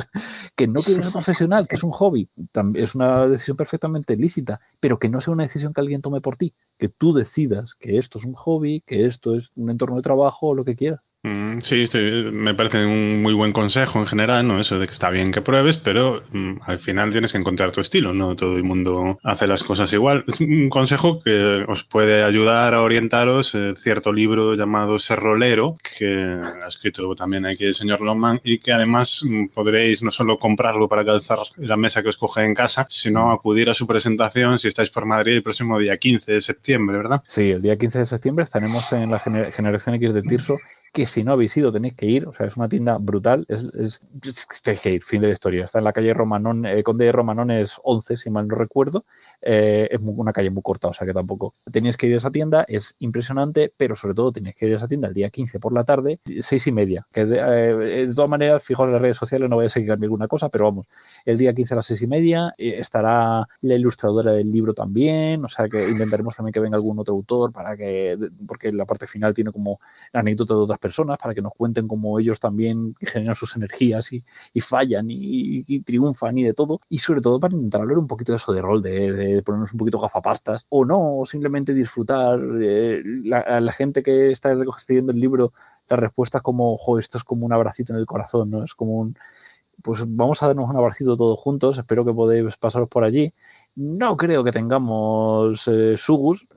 que 0.56 0.68
no 0.68 0.82
quieres 0.82 1.06
ser 1.06 1.14
profesional, 1.14 1.68
que 1.68 1.76
es 1.76 1.84
un 1.84 1.92
hobby, 1.92 2.30
es 2.76 2.96
una 2.96 3.28
decisión 3.28 3.58
perfectamente 3.58 4.18
lícita, 4.18 4.60
pero 4.80 5.00
que 5.00 5.10
no 5.10 5.22
sea 5.22 5.34
una 5.34 5.44
decisión 5.44 5.74
que 5.74 5.82
alguien 5.82 6.02
tome 6.02 6.22
por 6.22 6.36
ti. 6.36 6.54
Que 6.78 6.90
tú 6.90 7.14
decidas 7.14 7.76
que 7.76 7.98
esto 7.98 8.18
es 8.18 8.26
un 8.26 8.34
hobby, 8.34 8.82
que 8.82 9.06
esto 9.06 9.36
es 9.36 9.52
un 9.56 9.70
entorno 9.70 9.96
de 9.96 10.02
trabajo 10.02 10.50
o 10.50 10.56
lo 10.56 10.66
que 10.66 10.76
quieras. 10.76 11.00
Mm, 11.24 11.60
sí, 11.60 11.86
me 12.32 12.56
parece 12.56 12.84
un 12.84 13.22
muy 13.22 13.34
buen 13.34 13.52
consejo 13.52 14.00
en 14.00 14.08
general, 14.08 14.48
¿no? 14.48 14.60
Eso 14.60 14.80
de 14.80 14.88
que 14.88 14.94
está 14.94 15.12
bien 15.12 15.32
que 15.32 15.42
pruebes, 15.42 15.78
pero 15.78 16.24
mm, 16.32 16.54
al 16.66 16.80
final 16.80 17.12
tienes 17.12 17.32
que 17.32 17.38
encontrar 17.38 17.72
tu 17.72 17.80
estilo, 17.80 18.12
¿no? 18.12 18.36
Todo 18.36 18.56
el 18.56 18.64
mundo 18.64 19.20
hace 19.24 19.46
las 19.46 19.64
cosas 19.64 19.94
igual. 19.94 20.24
Es 20.28 20.42
un 20.42 20.70
consejo 20.70 21.22
que 21.22 21.64
os 21.68 21.84
puede 21.84 22.24
ayudar 22.24 22.74
a 22.74 22.82
orientaros 22.82 23.54
eh, 23.54 23.74
cierto 23.78 24.12
libro 24.12 24.56
llamado 24.56 24.98
Ser 24.98 25.20
Rolero, 25.20 25.76
que 25.98 26.08
ha 26.08 26.68
escrito 26.68 27.14
también 27.14 27.46
aquí 27.46 27.66
el 27.66 27.76
señor 27.76 28.02
Longman 28.02 28.42
y 28.44 28.58
que 28.58 28.74
además 28.74 29.24
mm, 29.24 29.50
podréis 29.54 30.02
no 30.02 30.10
solo 30.10 30.40
comprarlo 30.40 30.90
para 30.90 31.06
calzar 31.06 31.38
la 31.58 31.78
mesa 31.78 32.02
que 32.02 32.10
os 32.10 32.18
coge 32.18 32.44
en 32.44 32.56
casa, 32.56 32.88
sino 32.90 33.32
acudir 33.32 33.70
a 33.70 33.76
su 33.76 33.86
presentación 33.86 34.58
si 34.58 34.70
estáis 34.70 34.90
por 34.90 35.06
Madrid 35.06 35.36
el 35.36 35.44
próximo 35.44 35.78
día 35.78 35.98
15 35.98 36.32
de 36.32 36.42
septiembre, 36.42 36.98
¿verdad? 36.98 37.22
Sí, 37.28 37.52
el 37.52 37.62
día 37.62 37.78
15 37.78 38.00
de 38.00 38.06
septiembre 38.08 38.46
estaremos 38.46 38.92
en 38.94 39.12
la 39.12 39.20
Generación 39.20 39.94
X 39.96 40.14
de 40.16 40.24
Tirso 40.24 40.58
que 40.92 41.06
si 41.06 41.24
no 41.24 41.32
habéis 41.32 41.56
ido 41.56 41.72
tenéis 41.72 41.94
que 41.96 42.06
ir, 42.06 42.28
o 42.28 42.34
sea, 42.34 42.46
es 42.48 42.58
una 42.58 42.68
tienda 42.68 42.98
brutal, 43.00 43.46
es, 43.48 43.66
es, 43.74 44.02
tenéis 44.62 44.82
que 44.82 44.92
ir, 44.92 45.04
fin 45.04 45.22
de 45.22 45.28
la 45.28 45.34
historia. 45.34 45.66
Está 45.66 45.80
en 45.80 45.86
la 45.86 45.94
calle 45.94 46.14
Romanón, 46.14 46.66
eh, 46.66 46.84
Conde 46.84 47.06
de 47.06 47.12
Romanón 47.12 47.52
es 47.52 47.80
11, 47.84 48.18
si 48.18 48.30
mal 48.30 48.48
no 48.48 48.56
recuerdo, 48.56 49.04
eh, 49.42 49.88
es 49.92 50.00
una 50.02 50.34
calle 50.34 50.50
muy 50.50 50.64
corta, 50.64 50.88
o 50.88 50.94
sea 50.94 51.06
que 51.06 51.14
tampoco. 51.14 51.54
Tenéis 51.72 51.98
que 51.98 52.08
ir 52.08 52.14
a 52.14 52.18
esa 52.18 52.32
tienda, 52.32 52.66
es 52.68 52.96
impresionante, 53.00 53.72
pero 53.76 53.96
sobre 53.96 54.14
todo 54.14 54.32
tenéis 54.32 54.56
que 54.56 54.68
ir 54.68 54.74
a 54.74 54.78
esa 54.78 54.88
tienda 54.88 55.08
el 55.08 55.14
día 55.14 55.30
15 55.30 55.60
por 55.60 55.74
la 55.74 55.84
tarde, 55.84 56.20
seis 56.42 56.68
y 56.68 56.72
media, 56.72 57.06
eh, 57.14 57.26
de 57.26 58.14
todas 58.14 58.30
maneras, 58.30 58.64
fijaos 58.64 58.88
en 58.88 58.94
las 58.94 59.02
redes 59.02 59.18
sociales, 59.18 59.50
no 59.50 59.56
voy 59.56 59.66
a 59.66 59.70
seguir 59.70 59.98
ninguna 60.00 60.28
cosa, 60.28 60.50
pero 60.50 60.66
vamos, 60.66 60.88
el 61.26 61.38
día 61.38 61.54
15 61.54 61.74
a 61.74 61.78
las 61.78 61.86
seis 61.86 62.02
y 62.02 62.08
media 62.08 62.54
estará 62.58 63.48
la 63.62 63.76
ilustradora 63.76 64.32
del 64.32 64.52
libro 64.52 64.74
también, 64.74 65.44
o 65.44 65.50
sea 65.50 65.68
que 65.68 65.90
intentaremos 65.90 66.36
también 66.36 66.54
que 66.54 66.60
venga 66.60 66.76
algún 66.76 67.00
otro 67.00 67.14
autor 67.14 67.52
para 67.52 67.76
que, 67.76 68.18
porque 68.48 68.72
la 68.72 68.86
parte 68.86 69.08
final 69.08 69.34
tiene 69.34 69.52
como 69.52 69.80
anécdota 70.14 70.54
de 70.54 70.60
otras 70.62 70.80
personas 70.80 71.18
para 71.18 71.34
que 71.34 71.42
nos 71.42 71.54
cuenten 71.54 71.88
cómo 71.88 72.20
ellos 72.20 72.40
también 72.40 72.96
generan 73.02 73.36
sus 73.36 73.56
energías 73.56 74.12
y, 74.14 74.24
fallan 74.62 75.06
y, 75.10 75.80
triunfan 75.82 76.38
y 76.38 76.44
de 76.44 76.54
todo. 76.54 76.80
Y 76.90 77.00
sobre 77.00 77.22
todo 77.22 77.40
para 77.40 77.54
intentar 77.54 77.82
hablar 77.82 77.98
un 77.98 78.08
poquito 78.08 78.32
de 78.32 78.38
eso 78.38 78.54
de 78.54 78.62
rol, 78.62 78.82
de, 78.82 79.31
ponernos 79.44 79.74
un 79.74 79.80
poquito 79.80 80.00
gafapastas 80.00 80.66
o 80.70 80.86
no, 80.86 81.24
simplemente 81.26 81.74
disfrutar. 81.74 82.40
Eh, 82.62 83.02
la, 83.24 83.60
la, 83.60 83.72
gente 83.72 84.04
que 84.04 84.32
está 84.32 84.52
escribiendo 84.78 85.12
el 85.12 85.20
libro, 85.20 85.54
la 85.90 85.98
respuesta 85.98 86.40
es 86.40 86.44
como, 86.44 86.78
jo, 86.78 87.00
esto 87.00 87.18
es 87.18 87.24
como 87.24 87.46
un 87.46 87.54
abracito 87.54 87.94
en 87.94 88.00
el 88.00 88.06
corazón, 88.06 88.50
¿no? 88.50 88.64
Es 88.64 88.74
como 88.74 89.00
un, 89.00 89.16
pues 89.82 90.04
vamos 90.08 90.42
a 90.44 90.48
darnos 90.48 90.70
un 90.70 90.76
abracito 90.78 91.18
todos 91.18 91.40
juntos, 91.40 91.78
espero 91.78 92.06
que 92.06 92.14
podáis 92.14 92.58
pasaros 92.58 92.90
por 92.90 93.04
allí. 93.04 93.34
No 93.76 94.18
creo 94.18 94.44
que 94.44 94.52
tengamos 94.52 95.68
eh, 95.68 95.96
sugus, 95.98 96.48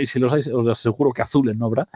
y 0.00 0.06
si 0.06 0.18
los 0.18 0.32
hay, 0.32 0.42
os 0.52 0.66
aseguro 0.66 1.12
que 1.12 1.22
azules 1.22 1.56
no 1.56 1.66
habrá. 1.66 1.88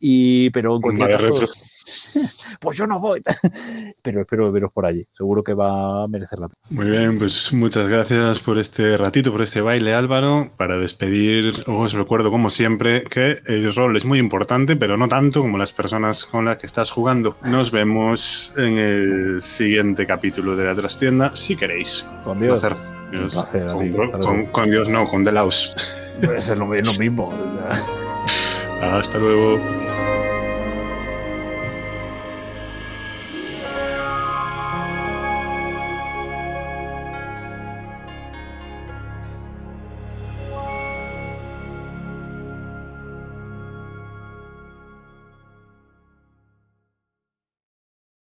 Y, 0.00 0.50
pero 0.50 0.76
en 0.76 0.82
cualquier 0.82 1.10
caso, 1.10 1.34
pues 2.60 2.78
yo 2.78 2.86
no 2.86 3.00
voy. 3.00 3.22
pero 4.02 4.20
espero 4.20 4.50
veros 4.52 4.72
por 4.72 4.86
allí. 4.86 5.06
Seguro 5.16 5.42
que 5.42 5.54
va 5.54 6.04
a 6.04 6.08
merecer 6.08 6.38
la 6.38 6.48
pena. 6.48 6.60
Muy 6.70 6.90
bien, 6.90 7.18
pues 7.18 7.52
muchas 7.52 7.88
gracias 7.88 8.40
por 8.40 8.58
este 8.58 8.96
ratito, 8.96 9.32
por 9.32 9.42
este 9.42 9.60
baile, 9.60 9.94
Álvaro. 9.94 10.50
Para 10.56 10.76
despedir, 10.78 11.64
os 11.66 11.92
recuerdo, 11.92 12.30
como 12.30 12.50
siempre, 12.50 13.04
que 13.04 13.40
el 13.46 13.74
rol 13.74 13.96
es 13.96 14.04
muy 14.04 14.18
importante, 14.18 14.76
pero 14.76 14.96
no 14.96 15.08
tanto 15.08 15.40
como 15.40 15.58
las 15.58 15.72
personas 15.72 16.24
con 16.24 16.44
las 16.44 16.58
que 16.58 16.66
estás 16.66 16.90
jugando. 16.90 17.36
Nos 17.42 17.70
vemos 17.70 18.52
en 18.56 18.78
el 18.78 19.40
siguiente 19.40 20.06
capítulo 20.06 20.56
de 20.56 20.64
la 20.64 20.74
trastienda, 20.74 21.34
si 21.34 21.56
queréis. 21.56 22.08
Con 22.24 22.40
Dios. 22.40 22.62
con, 24.52 24.70
Dios 24.70 24.88
no, 24.88 25.04
con 25.06 25.24
Delaus. 25.24 26.18
Puede 26.24 26.42
ser 26.42 26.58
lo 26.58 26.66
mismo. 26.66 27.32
Hasta 28.80 29.18
luego. 29.18 29.60